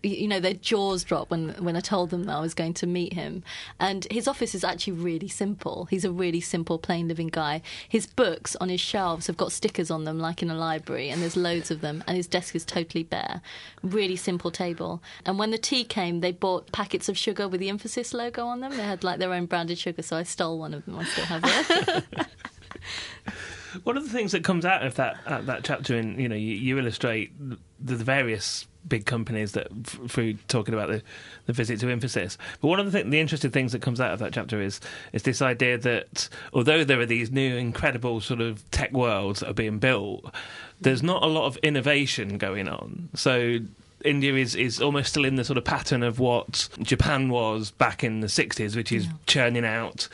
you 0.06 0.28
know, 0.28 0.40
their 0.40 0.54
jaws 0.54 1.04
dropped 1.04 1.32
when 1.32 1.50
when 1.64 1.76
I 1.76 1.80
told 1.80 2.10
them 2.10 2.26
that 2.26 2.36
I 2.36 2.40
was 2.40 2.54
going 2.54 2.74
to 2.76 2.88
meet 2.88 3.14
him. 3.14 3.44
And 3.80 4.08
his 4.12 4.28
office 4.28 4.54
is 4.56 4.64
actually 4.64 4.94
really 4.94 5.28
simple. 5.28 5.86
He's 5.86 6.06
a 6.06 6.12
really 6.12 6.42
simple, 6.42 6.78
plain 6.78 7.08
living 7.08 7.28
guy. 7.28 7.62
His 7.88 8.06
books 8.06 8.56
on 8.58 8.70
his 8.70 8.82
shelves 8.82 9.28
have 9.28 9.38
got 9.38 9.52
stickers 9.52 9.90
on 9.90 10.04
them, 10.04 10.20
like 10.20 10.42
in 10.42 10.50
a 10.50 10.56
library, 10.56 11.10
and 11.10 11.22
there's 11.22 11.38
loads 11.38 11.72
of 11.72 11.82
them. 11.82 12.04
And 12.08 12.18
his 12.18 12.28
desk 12.28 12.56
is 12.56 12.66
totally 12.66 13.04
bare. 13.04 13.42
Really 13.82 14.16
simple 14.16 14.52
table. 14.52 15.02
And 15.26 15.40
when 15.40 15.52
the 15.52 15.58
tea 15.58 15.84
came, 15.84 16.22
they 16.22 16.32
bought 16.32 16.72
packets 16.72 17.10
of 17.10 17.18
sugar 17.18 17.48
with 17.48 17.60
the 17.60 17.70
Infosys 17.70 18.14
logo 18.14 18.46
on 18.46 18.60
them. 18.60 18.76
They 18.78 18.84
had 18.84 19.04
like 19.04 19.20
their 19.20 19.34
own 19.34 19.46
branded 19.46 19.78
sugar, 19.78 20.02
so 20.02 20.18
I 20.18 20.24
stole 20.24 20.60
one 20.60 20.74
of 20.74 20.86
them. 20.86 20.98
I 21.00 21.04
still 21.06 21.26
have 21.26 21.44
it. 21.46 22.06
One 23.84 23.98
of 23.98 24.04
the 24.04 24.10
things 24.10 24.32
that 24.32 24.44
comes 24.44 24.66
out 24.66 24.86
of 24.86 24.96
that 24.96 25.18
uh, 25.26 25.42
that 25.42 25.64
chapter, 25.64 25.96
in 25.96 26.20
you 26.20 26.30
know, 26.30 26.36
you, 26.36 26.56
you 26.56 26.80
illustrate 26.80 27.32
the, 27.40 27.58
the 27.96 28.04
various 28.04 28.68
big 28.88 29.06
companies 29.06 29.54
that 29.54 29.68
through 30.08 30.36
talking 30.48 30.74
about 30.74 30.90
the, 30.90 31.02
the 31.48 31.54
visit 31.54 31.80
to 31.80 31.88
Infosys 31.88 32.38
But 32.62 32.68
one 32.68 32.80
of 32.80 32.92
the 32.92 33.00
th- 33.00 33.12
the 33.12 33.20
interesting 33.20 33.52
things 33.52 33.72
that 33.72 33.82
comes 33.82 34.00
out 34.00 34.12
of 34.12 34.20
that 34.20 34.34
chapter 34.34 34.62
is 34.62 34.80
is 35.14 35.24
this 35.24 35.42
idea 35.42 35.78
that 35.80 36.30
although 36.54 36.84
there 36.84 37.00
are 37.00 37.06
these 37.06 37.32
new 37.32 37.56
incredible 37.56 38.22
sort 38.22 38.42
of 38.42 38.70
tech 38.72 38.92
worlds 38.92 39.40
that 39.40 39.50
are 39.50 39.54
being 39.54 39.80
built, 39.80 40.34
there's 40.82 41.04
not 41.04 41.24
a 41.24 41.28
lot 41.28 41.46
of 41.46 41.58
innovation 41.58 42.38
going 42.38 42.68
on. 42.68 43.10
So 43.16 43.60
India 44.04 44.36
is, 44.36 44.56
is 44.56 44.82
almost 44.82 45.10
still 45.10 45.26
in 45.26 45.36
the 45.36 45.44
sort 45.44 45.58
of 45.58 45.64
pattern 45.64 46.04
of 46.04 46.20
what 46.20 46.70
Japan 46.82 47.30
was 47.30 47.72
back 47.72 48.04
in 48.04 48.20
the 48.20 48.28
60s, 48.28 48.76
which 48.76 48.92
is 48.92 49.06
yeah. 49.06 49.12
churning 49.26 49.66
out 49.66 50.08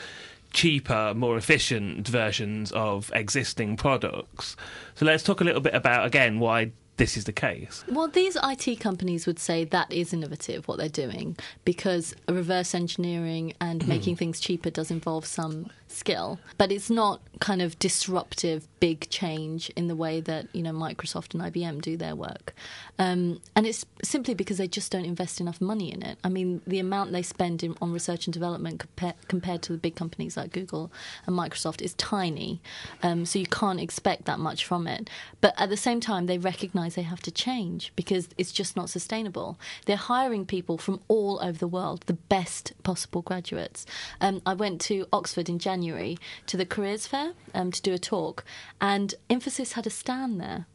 cheaper, 0.54 1.14
more 1.16 1.38
efficient 1.38 2.08
versions 2.08 2.72
of 2.72 3.12
existing 3.14 3.78
products. 3.78 4.56
So 4.96 5.06
let's 5.06 5.24
talk 5.24 5.42
a 5.42 5.44
little 5.44 5.62
bit 5.62 5.74
about, 5.74 6.06
again, 6.06 6.40
why 6.40 6.72
this 6.98 7.18
is 7.18 7.24
the 7.24 7.34
case. 7.34 7.84
Well, 7.88 8.08
these 8.08 8.38
IT 8.44 8.80
companies 8.80 9.26
would 9.26 9.40
say 9.40 9.64
that 9.66 9.92
is 9.92 10.14
innovative 10.14 10.68
what 10.68 10.78
they're 10.78 10.90
doing 10.90 11.36
because 11.66 12.14
reverse 12.30 12.76
engineering 12.76 13.54
and 13.60 13.82
hmm. 13.82 13.90
making 13.90 14.16
things 14.18 14.40
cheaper 14.40 14.70
does 14.70 14.92
involve 14.92 15.26
some 15.26 15.72
skill, 15.92 16.40
but 16.58 16.72
it's 16.72 16.90
not 16.90 17.22
kind 17.40 17.62
of 17.62 17.78
disruptive 17.80 18.68
big 18.80 19.10
change 19.10 19.70
in 19.76 19.88
the 19.88 19.96
way 19.96 20.20
that 20.22 20.48
you 20.54 20.62
know 20.64 20.72
Microsoft 20.72 21.34
and 21.34 21.44
IBM 21.44 21.82
do 21.82 21.98
their 21.98 22.16
work, 22.16 22.54
um, 23.00 23.42
and 23.56 23.66
it's 23.66 23.86
simply 24.04 24.34
because 24.34 24.58
they 24.58 24.68
just 24.68 24.92
don't 24.92 25.06
invest 25.06 25.40
enough 25.40 25.62
money 25.62 25.92
in 25.92 26.04
it. 26.04 26.18
I 26.24 26.30
mean, 26.30 26.62
the 26.66 26.80
amount 26.80 27.12
they 27.12 27.22
spend 27.22 27.64
in, 27.64 27.76
on 27.82 27.92
research 27.92 28.28
and 28.28 28.34
development 28.34 28.80
compare, 28.80 29.14
compared 29.28 29.62
to 29.64 29.74
the 29.74 29.78
big 29.78 29.96
companies 29.96 30.38
like 30.38 30.52
Google 30.52 30.92
and 31.26 31.36
Microsoft 31.38 31.82
is 31.82 31.94
tiny, 31.96 32.62
um, 33.04 33.26
so 33.26 33.40
you 33.40 33.48
can't 33.48 33.80
expect 33.80 34.26
that 34.26 34.40
much 34.40 34.66
from 34.66 34.88
it. 34.88 35.10
But 35.42 35.54
at 35.58 35.70
the 35.70 35.78
same 35.78 36.00
time, 36.00 36.26
they 36.26 36.38
recognise 36.38 36.96
they 36.96 37.02
have 37.02 37.22
to 37.22 37.32
change 37.32 37.92
because 37.96 38.30
it's 38.38 38.52
just 38.52 38.76
not 38.76 38.90
sustainable. 38.90 39.60
They're 39.86 39.96
hiring 39.96 40.46
people 40.46 40.78
from 40.78 41.02
all 41.08 41.40
over 41.42 41.58
the 41.58 41.68
world, 41.68 42.04
the 42.06 42.14
best 42.14 42.74
possible 42.84 43.22
graduates. 43.22 43.86
Um, 44.20 44.42
I 44.46 44.54
went 44.54 44.82
to 44.82 45.08
Oxford 45.12 45.50
in 45.50 45.60
January 45.60 45.81
to 45.82 46.58
the 46.58 46.66
careers 46.66 47.08
fair 47.08 47.34
um, 47.54 47.72
to 47.72 47.82
do 47.82 47.94
a 47.94 47.98
talk, 47.98 48.44
and 48.80 49.16
Infosys 49.30 49.74
had 49.74 49.88
a 49.88 49.90
stand 49.90 50.40
there. 50.40 50.66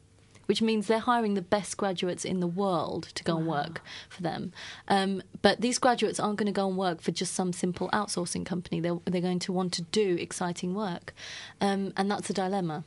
Which 0.47 0.63
means 0.63 0.87
they're 0.87 1.01
hiring 1.01 1.35
the 1.35 1.43
best 1.43 1.77
graduates 1.77 2.25
in 2.25 2.39
the 2.39 2.47
world 2.47 3.09
to 3.17 3.25
go 3.25 3.37
and 3.37 3.49
work 3.49 3.83
for 4.09 4.23
them. 4.23 4.53
Um, 4.87 5.21
but 5.43 5.61
these 5.61 5.81
graduates 5.81 6.21
aren't 6.21 6.39
going 6.39 6.47
to 6.47 6.53
go 6.53 6.69
and 6.69 6.77
work 6.77 7.01
for 7.01 7.11
just 7.11 7.35
some 7.35 7.53
simple 7.53 7.89
outsourcing 7.91 8.47
company. 8.47 8.79
They're, 8.79 9.01
they're 9.07 9.21
going 9.21 9.41
to 9.41 9.53
want 9.53 9.73
to 9.73 9.83
do 9.83 10.17
exciting 10.21 10.73
work. 10.73 11.13
Um, 11.61 11.93
and 11.97 12.09
that's 12.09 12.31
a 12.31 12.33
dilemma. 12.33 12.85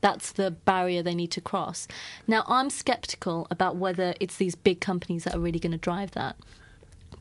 That's 0.00 0.32
the 0.32 0.50
barrier 0.50 1.02
they 1.02 1.14
need 1.14 1.30
to 1.32 1.42
cross. 1.42 1.86
Now, 2.26 2.42
I'm 2.46 2.70
skeptical 2.70 3.46
about 3.50 3.76
whether 3.76 4.14
it's 4.18 4.36
these 4.38 4.54
big 4.54 4.80
companies 4.80 5.24
that 5.24 5.34
are 5.34 5.40
really 5.40 5.58
going 5.58 5.72
to 5.72 5.78
drive 5.78 6.12
that. 6.12 6.36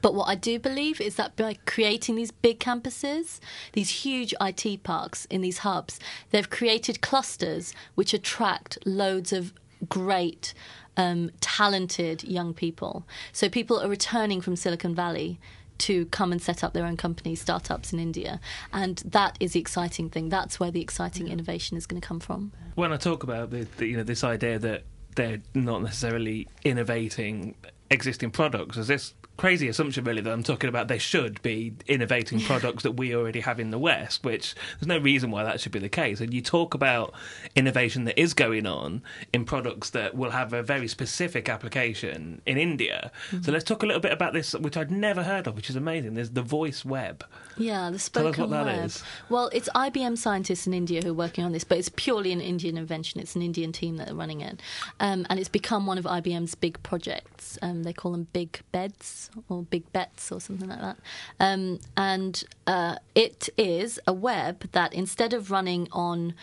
But 0.03 0.13
what 0.13 0.27
I 0.27 0.35
do 0.35 0.59
believe 0.59 0.99
is 0.99 1.15
that 1.15 1.37
by 1.37 1.55
creating 1.65 2.15
these 2.15 2.29
big 2.29 2.59
campuses, 2.59 3.39
these 3.71 3.89
huge 3.89 4.35
IT 4.41 4.83
parks 4.83 5.25
in 5.31 5.39
these 5.39 5.59
hubs, 5.59 5.97
they've 6.29 6.49
created 6.49 6.99
clusters 6.99 7.73
which 7.95 8.13
attract 8.13 8.77
loads 8.85 9.31
of 9.31 9.53
great, 9.87 10.53
um, 10.97 11.31
talented 11.39 12.21
young 12.25 12.53
people. 12.53 13.07
So 13.31 13.47
people 13.47 13.79
are 13.79 13.87
returning 13.87 14.41
from 14.41 14.57
Silicon 14.57 14.93
Valley 14.93 15.39
to 15.79 16.05
come 16.07 16.33
and 16.33 16.41
set 16.41 16.65
up 16.65 16.73
their 16.73 16.85
own 16.85 16.97
companies, 16.97 17.39
startups 17.39 17.93
in 17.93 17.99
India. 17.99 18.41
And 18.73 18.97
that 19.05 19.37
is 19.39 19.53
the 19.53 19.61
exciting 19.61 20.09
thing. 20.09 20.27
That's 20.27 20.59
where 20.59 20.69
the 20.69 20.81
exciting 20.81 21.29
innovation 21.29 21.77
is 21.77 21.85
going 21.85 22.01
to 22.01 22.05
come 22.05 22.19
from. 22.19 22.51
When 22.75 22.91
I 22.91 22.97
talk 22.97 23.23
about 23.23 23.51
the, 23.51 23.67
the 23.77 23.87
you 23.87 23.95
know 23.95 24.03
this 24.03 24.25
idea 24.25 24.59
that 24.59 24.83
they're 25.15 25.41
not 25.53 25.81
necessarily 25.81 26.49
innovating 26.65 27.55
existing 27.89 28.31
products, 28.31 28.75
is 28.75 28.87
this 28.87 29.13
crazy 29.37 29.67
assumption 29.67 30.03
really 30.03 30.21
that 30.21 30.31
I'm 30.31 30.43
talking 30.43 30.69
about 30.69 30.87
they 30.87 30.97
should 30.97 31.41
be 31.41 31.73
innovating 31.87 32.39
products 32.41 32.83
that 32.83 32.91
we 32.91 33.15
already 33.15 33.39
have 33.41 33.59
in 33.59 33.71
the 33.71 33.79
West, 33.79 34.23
which 34.23 34.55
there's 34.79 34.87
no 34.87 34.99
reason 34.99 35.31
why 35.31 35.43
that 35.43 35.59
should 35.59 35.71
be 35.71 35.79
the 35.79 35.89
case. 35.89 36.21
And 36.21 36.33
you 36.33 36.41
talk 36.41 36.73
about 36.73 37.13
innovation 37.55 38.05
that 38.05 38.19
is 38.19 38.33
going 38.33 38.65
on 38.65 39.01
in 39.33 39.45
products 39.45 39.89
that 39.91 40.15
will 40.15 40.31
have 40.31 40.53
a 40.53 40.61
very 40.61 40.87
specific 40.87 41.49
application 41.49 42.41
in 42.45 42.57
India. 42.57 43.11
So 43.41 43.51
let's 43.51 43.63
talk 43.63 43.83
a 43.83 43.85
little 43.85 44.01
bit 44.01 44.11
about 44.11 44.33
this, 44.33 44.53
which 44.53 44.77
I'd 44.77 44.91
never 44.91 45.23
heard 45.23 45.47
of, 45.47 45.55
which 45.55 45.69
is 45.69 45.75
amazing. 45.75 46.13
There's 46.13 46.31
the 46.31 46.41
voice 46.41 46.85
web. 46.85 47.25
Yeah, 47.57 47.89
the 47.89 47.99
spoken 47.99 48.49
what 48.49 48.65
that 48.65 48.65
word. 48.65 48.85
is. 48.85 49.03
Well, 49.29 49.49
it's 49.51 49.69
IBM 49.75 50.17
scientists 50.17 50.67
in 50.67 50.73
India 50.73 51.01
who 51.03 51.11
are 51.11 51.15
working 51.15 51.43
on 51.43 51.51
this, 51.51 51.63
but 51.63 51.77
it's 51.77 51.89
purely 51.89 52.31
an 52.31 52.41
Indian 52.41 52.77
invention. 52.77 53.19
It's 53.19 53.35
an 53.35 53.41
Indian 53.41 53.71
team 53.71 53.97
that 53.97 54.09
are 54.09 54.15
running 54.15 54.41
it, 54.41 54.61
um, 54.99 55.25
and 55.29 55.39
it's 55.39 55.49
become 55.49 55.85
one 55.85 55.97
of 55.97 56.05
IBM's 56.05 56.55
big 56.55 56.81
projects. 56.83 57.57
Um, 57.61 57.83
they 57.83 57.93
call 57.93 58.11
them 58.11 58.27
big 58.33 58.61
beds 58.71 59.29
or 59.49 59.63
big 59.63 59.91
bets 59.93 60.31
or 60.31 60.39
something 60.39 60.69
like 60.69 60.81
that. 60.81 60.97
Um, 61.39 61.79
and 61.97 62.43
uh, 62.67 62.97
it 63.15 63.49
is 63.57 63.99
a 64.07 64.13
web 64.13 64.69
that 64.71 64.93
instead 64.93 65.33
of 65.33 65.51
running 65.51 65.87
on 65.91 66.33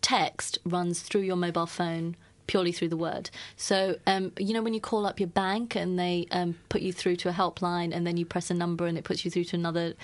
text, 0.00 0.58
runs 0.64 1.00
through 1.00 1.22
your 1.22 1.36
mobile 1.36 1.66
phone 1.66 2.16
purely 2.46 2.72
through 2.72 2.88
the 2.88 2.96
word. 2.96 3.30
So, 3.56 3.96
um, 4.06 4.32
you 4.38 4.52
know, 4.52 4.62
when 4.62 4.74
you 4.74 4.80
call 4.80 5.06
up 5.06 5.18
your 5.18 5.28
bank 5.28 5.74
and 5.74 5.98
they 5.98 6.26
um, 6.30 6.56
put 6.68 6.82
you 6.82 6.92
through 6.92 7.16
to 7.16 7.30
a 7.30 7.32
helpline 7.32 7.94
and 7.94 8.06
then 8.06 8.16
you 8.16 8.26
press 8.26 8.50
a 8.50 8.54
number 8.54 8.86
and 8.86 8.98
it 8.98 9.04
puts 9.04 9.24
you 9.24 9.30
through 9.30 9.44
to 9.44 9.56
another 9.56 9.94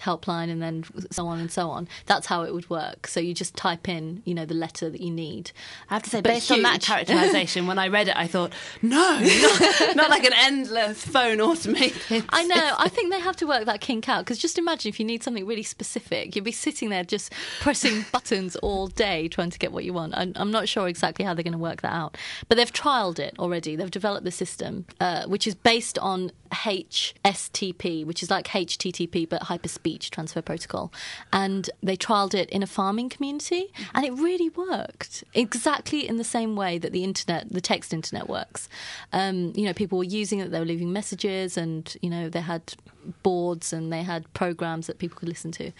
helpline 0.00 0.50
and 0.50 0.62
then 0.62 0.84
so 1.10 1.26
on 1.26 1.40
and 1.40 1.50
so 1.50 1.70
on. 1.70 1.88
That's 2.06 2.26
how 2.26 2.42
it 2.42 2.54
would 2.54 2.68
work. 2.70 3.06
So 3.06 3.20
you 3.20 3.34
just 3.34 3.56
type 3.56 3.88
in, 3.88 4.22
you 4.24 4.34
know, 4.34 4.44
the 4.44 4.54
letter 4.54 4.90
that 4.90 5.00
you 5.00 5.10
need. 5.10 5.52
I 5.90 5.94
have 5.94 6.02
to 6.04 6.10
say, 6.10 6.20
But 6.20 6.34
based 6.34 6.50
on 6.50 6.62
that 6.62 6.74
huge. 6.74 6.84
characterization, 6.86 7.66
when 7.66 7.78
I 7.78 7.88
read 7.88 8.08
it, 8.08 8.16
I 8.16 8.26
thought, 8.26 8.52
no, 8.82 9.20
not, 9.20 9.96
not 9.96 10.10
like 10.10 10.24
an 10.24 10.32
endless 10.34 11.04
phone 11.04 11.40
automated. 11.40 12.24
I 12.30 12.44
know. 12.44 12.74
I 12.78 12.88
think 12.88 13.12
they 13.12 13.20
have 13.20 13.36
to 13.36 13.46
work 13.46 13.64
that 13.66 13.80
kink 13.80 14.08
out 14.08 14.24
because 14.24 14.38
just 14.38 14.58
imagine 14.58 14.88
if 14.88 15.00
you 15.00 15.06
need 15.06 15.22
something 15.22 15.46
really 15.46 15.62
specific, 15.62 16.34
you'd 16.34 16.44
be 16.44 16.52
sitting 16.52 16.90
there 16.90 17.04
just 17.04 17.32
pressing 17.60 18.04
buttons 18.12 18.56
all 18.56 18.86
day 18.88 19.28
trying 19.28 19.50
to 19.50 19.58
get 19.58 19.72
what 19.72 19.84
you 19.84 19.92
want. 19.92 20.14
I'm, 20.16 20.32
I'm 20.36 20.50
not 20.50 20.68
sure 20.68 20.88
exactly 20.88 21.24
how 21.24 21.34
they're 21.34 21.44
going 21.44 21.52
to 21.52 21.58
work 21.58 21.82
that 21.82 21.92
out, 21.92 22.16
but 22.48 22.56
they've 22.56 22.72
trialed 22.72 23.18
it 23.18 23.34
already. 23.38 23.76
They've 23.76 23.90
developed 23.90 24.24
the 24.24 24.30
system, 24.30 24.86
uh, 25.00 25.26
which 25.26 25.46
is 25.46 25.54
based 25.54 25.98
on 25.98 26.32
HSTP, 26.52 28.04
which 28.04 28.22
is 28.22 28.30
like 28.30 28.48
HTTP 28.48 29.28
but 29.28 29.42
hyperspeech 29.88 30.10
transfer 30.10 30.42
protocol, 30.42 30.92
and 31.32 31.70
they 31.82 31.96
trialed 31.96 32.34
it 32.34 32.48
in 32.50 32.62
a 32.62 32.66
farming 32.66 33.08
community, 33.08 33.72
and 33.94 34.04
it 34.04 34.12
really 34.12 34.48
worked 34.50 35.24
exactly 35.34 36.06
in 36.06 36.16
the 36.16 36.24
same 36.24 36.56
way 36.56 36.78
that 36.78 36.92
the 36.92 37.04
internet, 37.04 37.50
the 37.50 37.60
text 37.60 37.92
internet, 37.92 38.28
works. 38.28 38.68
Um, 39.12 39.52
you 39.54 39.64
know, 39.64 39.72
people 39.72 39.98
were 39.98 40.04
using 40.04 40.40
it; 40.40 40.50
they 40.50 40.58
were 40.58 40.66
leaving 40.66 40.92
messages, 40.92 41.56
and 41.56 41.96
you 42.02 42.10
know, 42.10 42.28
they 42.28 42.40
had 42.40 42.74
boards 43.22 43.72
and 43.72 43.92
they 43.92 44.02
had 44.02 44.32
programs 44.34 44.86
that 44.86 44.98
people 44.98 45.18
could 45.18 45.28
listen 45.28 45.52
to, 45.52 45.72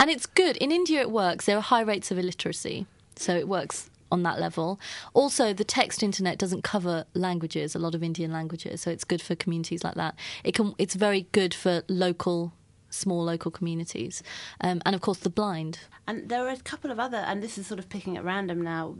and 0.00 0.10
it's 0.10 0.26
good. 0.26 0.56
In 0.58 0.72
India, 0.72 1.00
it 1.00 1.10
works. 1.10 1.46
There 1.46 1.56
are 1.56 1.62
high 1.62 1.82
rates 1.82 2.10
of 2.10 2.18
illiteracy, 2.18 2.86
so 3.16 3.34
it 3.36 3.48
works 3.48 3.90
on 4.12 4.22
that 4.24 4.38
level. 4.38 4.78
Also, 5.14 5.54
the 5.54 5.64
text 5.64 6.02
internet 6.02 6.38
doesn't 6.38 6.62
cover 6.62 7.06
languages, 7.14 7.74
a 7.74 7.78
lot 7.78 7.94
of 7.94 8.02
Indian 8.02 8.30
languages, 8.30 8.82
so 8.82 8.90
it's 8.90 9.04
good 9.04 9.22
for 9.22 9.34
communities 9.34 9.82
like 9.82 9.94
that. 9.94 10.14
It 10.44 10.54
can, 10.54 10.74
it's 10.78 10.94
very 10.94 11.26
good 11.32 11.54
for 11.54 11.82
local, 11.88 12.52
small 12.92 13.24
local 13.24 13.50
communities, 13.50 14.22
um, 14.60 14.80
and 14.84 14.94
of 14.94 15.00
course 15.00 15.18
the 15.18 15.30
blind. 15.30 15.80
And 16.06 16.28
there 16.28 16.46
are 16.46 16.50
a 16.50 16.56
couple 16.58 16.90
of 16.90 16.98
other, 16.98 17.18
and 17.18 17.42
this 17.42 17.58
is 17.58 17.66
sort 17.66 17.78
of 17.78 17.88
picking 17.88 18.16
at 18.16 18.24
random 18.24 18.62
now. 18.62 18.96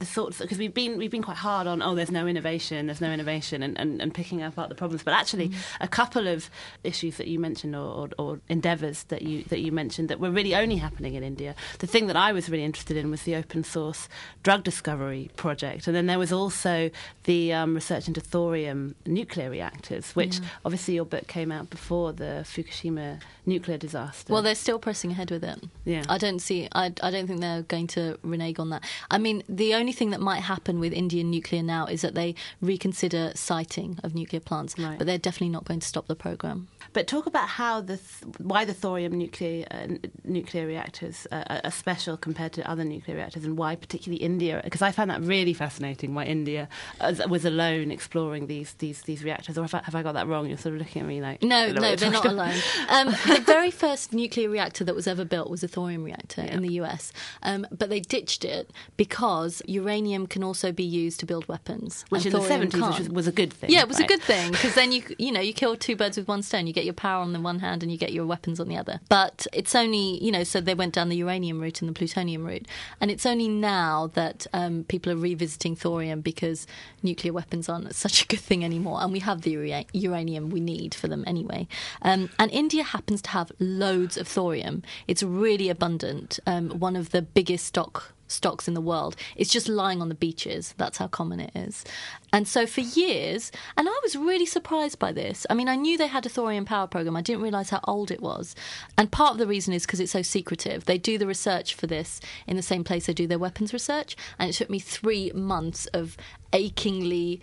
The 0.00 0.06
thoughts 0.06 0.38
because 0.38 0.58
we've 0.58 0.74
been 0.74 0.98
we've 0.98 1.10
been 1.10 1.22
quite 1.22 1.36
hard 1.36 1.66
on 1.66 1.80
oh 1.80 1.94
there's 1.94 2.10
no 2.10 2.26
innovation 2.26 2.86
there's 2.86 3.00
no 3.00 3.10
innovation 3.10 3.62
and, 3.62 3.78
and, 3.78 4.02
and 4.02 4.12
picking 4.12 4.42
apart 4.42 4.68
the 4.68 4.74
problems 4.74 5.02
but 5.02 5.14
actually 5.14 5.52
a 5.80 5.88
couple 5.88 6.26
of 6.26 6.50
issues 6.82 7.16
that 7.16 7.28
you 7.28 7.38
mentioned 7.38 7.74
or, 7.76 7.78
or, 7.78 8.08
or 8.18 8.40
endeavours 8.48 9.04
that 9.04 9.22
you 9.22 9.44
that 9.44 9.60
you 9.60 9.70
mentioned 9.72 10.08
that 10.10 10.18
were 10.20 10.32
really 10.32 10.54
only 10.54 10.76
happening 10.76 11.14
in 11.14 11.22
India 11.22 11.54
the 11.78 11.86
thing 11.86 12.08
that 12.08 12.16
I 12.16 12.32
was 12.32 12.50
really 12.50 12.64
interested 12.64 12.96
in 12.96 13.10
was 13.10 13.22
the 13.22 13.36
open 13.36 13.62
source 13.64 14.08
drug 14.42 14.64
discovery 14.64 15.30
project 15.36 15.86
and 15.86 15.94
then 15.96 16.06
there 16.06 16.18
was 16.18 16.32
also 16.32 16.90
the 17.22 17.52
um, 17.52 17.74
research 17.74 18.08
into 18.08 18.20
thorium 18.20 18.96
nuclear 19.06 19.48
reactors 19.48 20.14
which 20.16 20.40
obviously 20.64 20.94
your 20.96 21.06
book 21.06 21.28
came 21.28 21.50
out 21.52 21.70
before 21.70 22.12
the 22.12 22.44
Fukushima 22.44 23.20
nuclear 23.46 23.78
disaster 23.78 24.32
Well, 24.32 24.42
they're 24.42 24.54
still 24.54 24.78
pressing 24.78 25.10
ahead 25.12 25.30
with 25.30 25.44
it. 25.44 25.62
Yeah. 25.84 26.02
I 26.08 26.18
don't 26.18 26.40
see. 26.40 26.68
I, 26.72 26.86
I 27.02 27.10
don't 27.10 27.26
think 27.26 27.40
they're 27.40 27.62
going 27.62 27.86
to 27.88 28.18
renege 28.22 28.58
on 28.58 28.70
that. 28.70 28.82
I 29.10 29.18
mean, 29.18 29.42
the 29.48 29.74
only 29.74 29.83
thing 29.92 30.10
that 30.10 30.20
might 30.20 30.40
happen 30.40 30.80
with 30.80 30.92
Indian 30.92 31.30
nuclear 31.30 31.62
now 31.62 31.86
is 31.86 32.02
that 32.02 32.14
they 32.14 32.34
reconsider 32.60 33.32
siting 33.34 33.98
of 34.02 34.14
nuclear 34.14 34.40
plants, 34.40 34.78
Right. 34.78 34.98
but 34.98 35.06
they're 35.06 35.18
definitely 35.18 35.50
not 35.50 35.64
going 35.64 35.80
to 35.80 35.86
stop 35.86 36.06
the 36.06 36.16
program. 36.16 36.68
But 36.92 37.06
talk 37.06 37.26
about 37.26 37.48
how 37.48 37.80
the 37.80 37.96
th- 37.96 38.34
why 38.38 38.64
the 38.64 38.74
thorium 38.74 39.16
nuclear 39.18 39.66
uh, 39.70 39.74
n- 39.76 40.00
nuclear 40.24 40.66
reactors 40.66 41.26
uh, 41.32 41.60
are- 41.64 41.70
special 41.70 42.16
compared 42.16 42.52
to 42.54 42.70
other 42.70 42.84
nuclear 42.84 43.16
reactors, 43.16 43.44
and 43.44 43.56
why 43.58 43.74
particularly 43.76 44.22
India? 44.22 44.60
Because 44.62 44.82
I 44.82 44.92
found 44.92 45.10
that 45.10 45.20
really 45.22 45.54
fascinating. 45.54 46.14
Why 46.14 46.24
India 46.24 46.68
uh, 47.00 47.14
was 47.28 47.44
alone 47.44 47.90
exploring 47.90 48.46
these 48.46 48.74
these 48.74 49.02
these 49.02 49.24
reactors, 49.24 49.58
or 49.58 49.62
have 49.62 49.74
I, 49.74 49.82
have 49.84 49.94
I 49.94 50.02
got 50.02 50.12
that 50.12 50.26
wrong? 50.28 50.46
You're 50.48 50.58
sort 50.58 50.74
of 50.76 50.80
looking 50.80 51.02
at 51.02 51.08
me 51.08 51.20
like 51.20 51.42
No, 51.42 51.56
I 51.56 51.66
don't 51.66 51.74
know 51.76 51.80
no, 51.90 51.96
they're 51.96 52.10
not 52.10 52.26
alone. 52.26 52.54
Um, 52.88 53.06
the 53.26 53.42
very 53.44 53.70
first 53.70 54.12
nuclear 54.12 54.48
reactor 54.48 54.84
that 54.84 54.94
was 54.94 55.06
ever 55.06 55.24
built 55.24 55.50
was 55.50 55.62
a 55.64 55.68
thorium 55.68 56.04
reactor 56.04 56.42
in 56.42 56.62
the 56.62 56.74
US, 56.74 57.12
um, 57.42 57.66
but 57.72 57.88
they 57.88 58.00
ditched 58.00 58.44
it 58.44 58.70
because 58.96 59.62
uranium 59.74 60.26
can 60.26 60.42
also 60.42 60.72
be 60.72 60.84
used 60.84 61.20
to 61.20 61.26
build 61.26 61.46
weapons, 61.48 62.04
Which 62.08 62.26
in 62.26 62.32
the 62.32 62.38
70s, 62.38 62.98
was, 62.98 63.08
was 63.08 63.26
a 63.26 63.32
good 63.32 63.52
thing. 63.52 63.70
Yeah, 63.70 63.82
it 63.82 63.88
was 63.88 63.98
right? 63.98 64.10
a 64.10 64.12
good 64.12 64.22
thing 64.22 64.50
because 64.50 64.74
then 64.74 64.92
you 64.92 65.02
you 65.18 65.32
know 65.32 65.40
you 65.40 65.52
kill 65.52 65.76
two 65.76 65.96
birds 65.96 66.16
with 66.16 66.28
one 66.28 66.42
stone. 66.42 66.66
You 66.66 66.72
get 66.72 66.84
your 66.84 66.94
power 66.94 67.20
on 67.22 67.32
the 67.32 67.40
one 67.40 67.58
hand 67.58 67.82
and 67.82 67.90
you 67.92 67.98
get 67.98 68.12
your 68.12 68.26
weapons 68.26 68.60
on 68.60 68.68
the 68.68 68.76
other. 68.76 69.00
But 69.08 69.46
it's 69.52 69.74
only 69.74 70.22
you 70.24 70.32
know 70.32 70.44
so 70.44 70.60
they 70.60 70.74
went 70.74 70.94
down 70.94 71.08
the 71.08 71.16
uranium 71.16 71.60
route 71.60 71.80
and 71.80 71.88
the 71.88 71.92
plutonium 71.94 72.44
route, 72.44 72.66
and 73.00 73.10
it's 73.10 73.26
only 73.26 73.48
now 73.48 74.10
that 74.14 74.46
um, 74.52 74.84
people 74.84 75.12
are 75.12 75.16
revisiting 75.16 75.76
thorium 75.76 76.20
because 76.20 76.66
nuclear 77.02 77.32
weapons 77.32 77.68
aren't 77.68 77.94
such 77.94 78.22
a 78.22 78.26
good 78.26 78.40
thing 78.40 78.64
anymore, 78.64 78.98
and 79.02 79.12
we 79.12 79.20
have 79.20 79.42
the 79.42 79.52
ura- 79.52 79.84
uranium 79.92 80.50
we 80.50 80.60
need 80.60 80.94
for 80.94 81.08
them 81.08 81.24
anyway. 81.26 81.66
Um, 82.02 82.30
and 82.38 82.50
India 82.50 82.82
happens 82.82 83.20
to 83.22 83.30
have 83.30 83.52
loads 83.58 84.16
of 84.16 84.26
thorium. 84.28 84.82
It's 85.06 85.22
really 85.22 85.68
abundant. 85.68 86.38
Um, 86.46 86.70
one 86.78 86.96
of 86.96 87.10
the 87.10 87.22
biggest 87.22 87.66
stock 87.66 88.14
stocks 88.34 88.68
in 88.68 88.74
the 88.74 88.80
world. 88.80 89.16
It's 89.36 89.50
just 89.52 89.68
lying 89.68 90.02
on 90.02 90.08
the 90.08 90.14
beaches. 90.14 90.74
That's 90.76 90.98
how 90.98 91.08
common 91.08 91.40
it 91.40 91.52
is. 91.54 91.84
And 92.32 92.48
so 92.48 92.66
for 92.66 92.80
years, 92.80 93.52
and 93.76 93.88
I 93.88 94.00
was 94.02 94.16
really 94.16 94.46
surprised 94.46 94.98
by 94.98 95.12
this. 95.12 95.46
I 95.48 95.54
mean, 95.54 95.68
I 95.68 95.76
knew 95.76 95.96
they 95.96 96.08
had 96.08 96.26
a 96.26 96.28
thorium 96.28 96.64
power 96.64 96.86
program. 96.86 97.16
I 97.16 97.22
didn't 97.22 97.42
realize 97.42 97.70
how 97.70 97.80
old 97.84 98.10
it 98.10 98.20
was. 98.20 98.56
And 98.98 99.12
part 99.12 99.32
of 99.32 99.38
the 99.38 99.46
reason 99.46 99.72
is 99.72 99.86
because 99.86 100.00
it's 100.00 100.12
so 100.12 100.22
secretive. 100.22 100.84
They 100.84 100.98
do 100.98 101.16
the 101.16 101.26
research 101.26 101.74
for 101.74 101.86
this 101.86 102.20
in 102.46 102.56
the 102.56 102.62
same 102.62 102.84
place 102.84 103.06
they 103.06 103.12
do 103.12 103.26
their 103.26 103.38
weapons 103.38 103.72
research. 103.72 104.16
And 104.38 104.50
it 104.50 104.54
took 104.54 104.68
me 104.68 104.80
three 104.80 105.30
months 105.32 105.86
of 105.86 106.16
achingly 106.52 107.40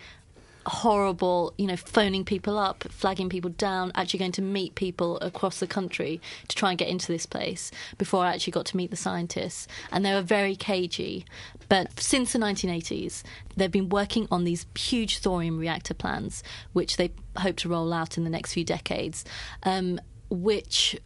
horrible, 0.66 1.54
you 1.58 1.68
know, 1.68 1.76
phoning 1.76 2.24
people 2.24 2.58
up, 2.58 2.84
flagging 2.90 3.30
people 3.30 3.50
down, 3.52 3.92
actually 3.96 4.20
going 4.20 4.32
to 4.34 4.42
meet 4.42 4.76
people 4.76 5.18
across 5.20 5.60
the 5.60 5.68
country 5.68 6.22
to 6.48 6.56
try 6.56 6.70
and 6.70 6.78
get 6.78 6.88
into 6.88 7.08
this 7.12 7.26
place 7.26 7.72
before 7.98 8.24
I 8.24 8.34
actually 8.34 8.52
got 8.52 8.66
to 8.68 8.78
meet 8.78 8.92
the 8.92 8.98
scientists. 8.98 9.68
And 9.92 10.06
they 10.06 10.14
were 10.14 10.22
very 10.22 10.56
cagey. 10.56 11.26
But 11.70 12.00
since 12.00 12.34
the 12.34 12.40
1980s, 12.40 13.24
they've 13.56 13.72
been 13.72 13.90
working 13.90 14.28
on 14.32 14.44
these 14.44 14.66
huge 14.78 15.20
thorium 15.20 15.58
reactor 15.58 15.94
plans, 15.94 16.44
which 16.74 16.98
they 16.98 17.12
hope 17.38 17.56
to 17.58 17.70
roll 17.70 17.94
out 17.94 18.18
in 18.18 18.24
the 18.24 18.30
next 18.30 18.54
few 18.54 18.64
decades, 18.64 19.26
um, 19.64 20.00
which 20.30 21.00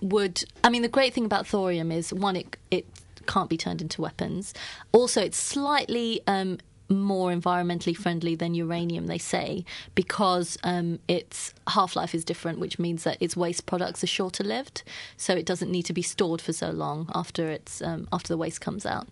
would. 0.00 0.44
I 0.62 0.70
mean, 0.70 0.82
the 0.82 0.88
great 0.88 1.14
thing 1.14 1.24
about 1.24 1.46
thorium 1.46 1.90
is 1.90 2.12
one, 2.12 2.36
it, 2.36 2.56
it 2.70 2.86
can't 3.26 3.48
be 3.48 3.56
turned 3.56 3.80
into 3.80 4.02
weapons. 4.02 4.54
Also, 4.92 5.22
it's 5.22 5.38
slightly 5.38 6.20
um, 6.26 6.58
more 6.88 7.30
environmentally 7.32 7.96
friendly 7.96 8.34
than 8.34 8.54
uranium, 8.54 9.06
they 9.06 9.18
say, 9.18 9.64
because 9.94 10.58
um, 10.62 10.98
its 11.08 11.54
half 11.68 11.96
life 11.96 12.14
is 12.14 12.24
different, 12.24 12.58
which 12.58 12.78
means 12.78 13.04
that 13.04 13.16
its 13.20 13.36
waste 13.36 13.66
products 13.66 14.04
are 14.04 14.08
shorter 14.08 14.44
lived, 14.44 14.82
so 15.16 15.34
it 15.34 15.46
doesn't 15.46 15.70
need 15.70 15.84
to 15.84 15.92
be 15.92 16.02
stored 16.02 16.40
for 16.40 16.52
so 16.52 16.70
long 16.70 17.10
after 17.14 17.48
it's 17.48 17.80
um, 17.82 18.06
after 18.12 18.28
the 18.28 18.38
waste 18.38 18.60
comes 18.60 18.84
out 18.84 19.08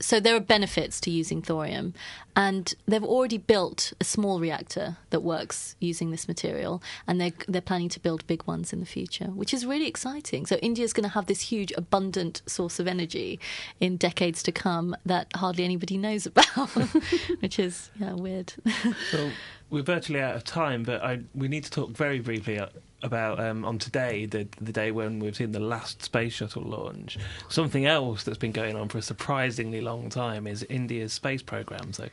so 0.00 0.20
there 0.20 0.36
are 0.36 0.40
benefits 0.40 1.00
to 1.00 1.10
using 1.10 1.42
thorium, 1.42 1.94
and 2.36 2.74
they've 2.86 3.04
already 3.04 3.38
built 3.38 3.92
a 4.00 4.04
small 4.04 4.38
reactor 4.38 4.96
that 5.10 5.20
works 5.20 5.74
using 5.80 6.10
this 6.10 6.28
material, 6.28 6.82
and 7.06 7.20
they're 7.20 7.32
they're 7.48 7.60
planning 7.60 7.88
to 7.90 8.00
build 8.00 8.26
big 8.26 8.44
ones 8.44 8.72
in 8.72 8.80
the 8.80 8.86
future, 8.86 9.26
which 9.26 9.52
is 9.52 9.66
really 9.66 9.86
exciting. 9.86 10.46
So 10.46 10.56
India's 10.56 10.92
going 10.92 11.08
to 11.08 11.14
have 11.14 11.26
this 11.26 11.40
huge, 11.40 11.72
abundant 11.76 12.42
source 12.46 12.78
of 12.78 12.86
energy 12.86 13.40
in 13.80 13.96
decades 13.96 14.42
to 14.44 14.52
come 14.52 14.96
that 15.04 15.28
hardly 15.34 15.64
anybody 15.64 15.96
knows 15.98 16.26
about, 16.26 16.68
which 17.40 17.58
is 17.58 17.90
yeah 17.98 18.12
weird. 18.12 18.52
so 19.10 19.30
we're 19.70 19.82
virtually 19.82 20.20
out 20.20 20.34
of 20.34 20.44
time, 20.44 20.82
but 20.82 21.02
I, 21.02 21.20
we 21.34 21.48
need 21.48 21.64
to 21.64 21.70
talk 21.70 21.90
very 21.90 22.20
briefly 22.20 22.60
about 23.02 23.38
um, 23.38 23.64
on 23.64 23.78
today, 23.78 24.26
the 24.26 24.48
the 24.60 24.72
day 24.72 24.90
when 24.90 25.20
we've 25.20 25.36
seen 25.36 25.52
the 25.52 25.60
last 25.60 26.02
space 26.02 26.32
shuttle 26.32 26.62
launch. 26.62 27.18
Something 27.48 27.86
else 27.86 28.24
that's 28.24 28.38
been 28.38 28.52
going 28.52 28.76
on 28.76 28.88
for 28.88 28.98
a 28.98 29.02
surprisingly 29.02 29.80
long 29.80 30.08
time 30.08 30.46
is 30.46 30.64
India's 30.64 31.12
space 31.12 31.42
program. 31.42 31.92
So, 31.92 32.08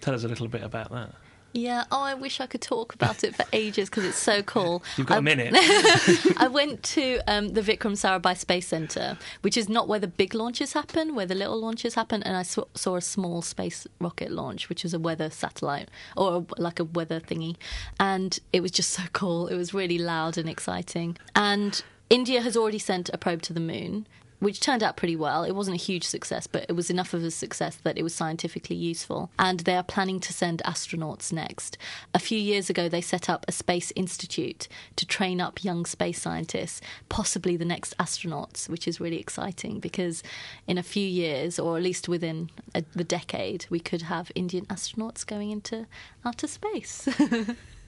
tell 0.00 0.14
us 0.14 0.24
a 0.24 0.28
little 0.28 0.48
bit 0.48 0.62
about 0.62 0.90
that. 0.92 1.14
Yeah. 1.52 1.84
Oh, 1.90 2.02
I 2.02 2.14
wish 2.14 2.40
I 2.40 2.46
could 2.46 2.60
talk 2.60 2.94
about 2.94 3.24
it 3.24 3.34
for 3.34 3.44
ages 3.52 3.90
because 3.90 4.04
it's 4.04 4.18
so 4.18 4.42
cool. 4.42 4.82
You've 4.96 5.06
got 5.06 5.16
I, 5.16 5.18
a 5.18 5.22
minute. 5.22 5.52
I 6.36 6.48
went 6.50 6.82
to 6.84 7.20
um, 7.26 7.48
the 7.50 7.60
Vikram 7.60 7.92
Sarabhai 7.92 8.36
Space 8.36 8.68
Center, 8.68 9.18
which 9.42 9.56
is 9.56 9.68
not 9.68 9.88
where 9.88 9.98
the 9.98 10.08
big 10.08 10.34
launches 10.34 10.72
happen, 10.72 11.14
where 11.14 11.26
the 11.26 11.34
little 11.34 11.60
launches 11.60 11.94
happen, 11.94 12.22
and 12.22 12.36
I 12.36 12.42
saw, 12.42 12.64
saw 12.74 12.96
a 12.96 13.00
small 13.00 13.42
space 13.42 13.86
rocket 14.00 14.30
launch, 14.30 14.68
which 14.68 14.84
is 14.84 14.94
a 14.94 14.98
weather 14.98 15.30
satellite 15.30 15.88
or 16.16 16.46
a, 16.58 16.60
like 16.60 16.78
a 16.78 16.84
weather 16.84 17.20
thingy, 17.20 17.56
and 17.98 18.38
it 18.52 18.60
was 18.60 18.70
just 18.70 18.90
so 18.90 19.02
cool. 19.12 19.48
It 19.48 19.56
was 19.56 19.74
really 19.74 19.98
loud 19.98 20.38
and 20.38 20.48
exciting, 20.48 21.16
and 21.34 21.82
India 22.08 22.42
has 22.42 22.56
already 22.56 22.78
sent 22.78 23.10
a 23.12 23.18
probe 23.18 23.42
to 23.42 23.52
the 23.52 23.60
moon 23.60 24.06
which 24.40 24.60
turned 24.60 24.82
out 24.82 24.96
pretty 24.96 25.16
well. 25.16 25.44
It 25.44 25.54
wasn't 25.54 25.76
a 25.76 25.84
huge 25.84 26.04
success, 26.04 26.46
but 26.46 26.66
it 26.68 26.72
was 26.72 26.90
enough 26.90 27.14
of 27.14 27.22
a 27.22 27.30
success 27.30 27.76
that 27.76 27.96
it 27.96 28.02
was 28.02 28.14
scientifically 28.14 28.76
useful. 28.76 29.30
And 29.38 29.60
they 29.60 29.76
are 29.76 29.82
planning 29.82 30.18
to 30.20 30.32
send 30.32 30.62
astronauts 30.64 31.32
next. 31.32 31.78
A 32.14 32.18
few 32.18 32.38
years 32.38 32.68
ago, 32.68 32.88
they 32.88 33.02
set 33.02 33.28
up 33.28 33.44
a 33.46 33.52
space 33.52 33.92
institute 33.94 34.66
to 34.96 35.06
train 35.06 35.40
up 35.40 35.62
young 35.62 35.84
space 35.86 36.20
scientists, 36.20 36.80
possibly 37.08 37.56
the 37.56 37.64
next 37.64 37.96
astronauts, 37.98 38.68
which 38.68 38.88
is 38.88 39.00
really 39.00 39.20
exciting 39.20 39.78
because 39.78 40.22
in 40.66 40.78
a 40.78 40.82
few 40.82 41.06
years, 41.06 41.58
or 41.58 41.76
at 41.76 41.82
least 41.82 42.08
within 42.08 42.50
a, 42.74 42.82
the 42.94 43.04
decade, 43.04 43.66
we 43.70 43.78
could 43.78 44.02
have 44.02 44.32
Indian 44.34 44.64
astronauts 44.66 45.26
going 45.26 45.50
into 45.50 45.86
outer 46.24 46.46
space. 46.46 47.08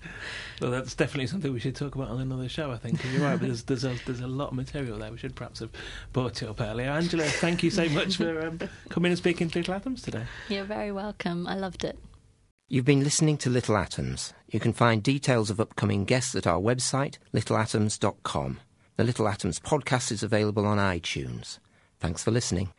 well, 0.61 0.71
that's 0.71 0.95
definitely 0.95 1.27
something 1.27 1.53
we 1.53 1.61
should 1.61 1.77
talk 1.77 1.95
about 1.95 2.09
on 2.09 2.21
another 2.21 2.49
show. 2.49 2.71
I 2.71 2.77
think 2.77 3.01
you're 3.13 3.23
right. 3.23 3.39
But 3.39 3.47
there's 3.47 3.63
there's 3.65 3.85
a, 3.85 3.97
there's 4.07 4.21
a 4.21 4.27
lot 4.27 4.49
of 4.49 4.55
material 4.55 4.99
there. 4.99 5.11
We 5.11 5.19
should 5.19 5.35
perhaps 5.35 5.61
have 5.61 5.71
brought 6.13 6.43
it 6.43 6.49
up 6.49 6.61
earlier. 6.61 6.91
Angela, 6.91 7.25
thank 7.25 7.63
you 7.63 7.71
so 7.71 7.89
much 7.89 8.17
for 8.17 8.47
um, 8.47 8.61
coming 8.89 9.13
and 9.13 9.19
speaking 9.19 9.51
to 9.51 9.59
Little 9.59 9.75
Atoms 9.75 10.03
today. 10.03 10.25
You're 10.49 10.65
very 10.65 10.93
welcome. 10.93 11.47
I 11.47 11.55
loved 11.55 11.85
it. 11.85 11.99
You've 12.69 12.85
been 12.87 13.05
listening 13.05 13.37
to 13.39 13.51
Little 13.51 13.77
Atoms. 13.77 14.33
You 14.49 14.59
can 14.59 14.73
find 14.73 15.03
details 15.03 15.51
of 15.51 15.61
upcoming 15.61 16.05
guests 16.05 16.35
at 16.35 16.47
our 16.47 16.59
website, 16.59 17.19
littleatoms.com. 17.35 18.61
The 18.97 19.05
Little 19.05 19.29
Atoms 19.29 19.61
podcast 19.61 20.11
is 20.11 20.23
available 20.23 20.65
on 20.65 20.79
iTunes. 20.79 21.59
Thanks 22.01 22.25
for 22.25 22.31
listening. 22.31 22.73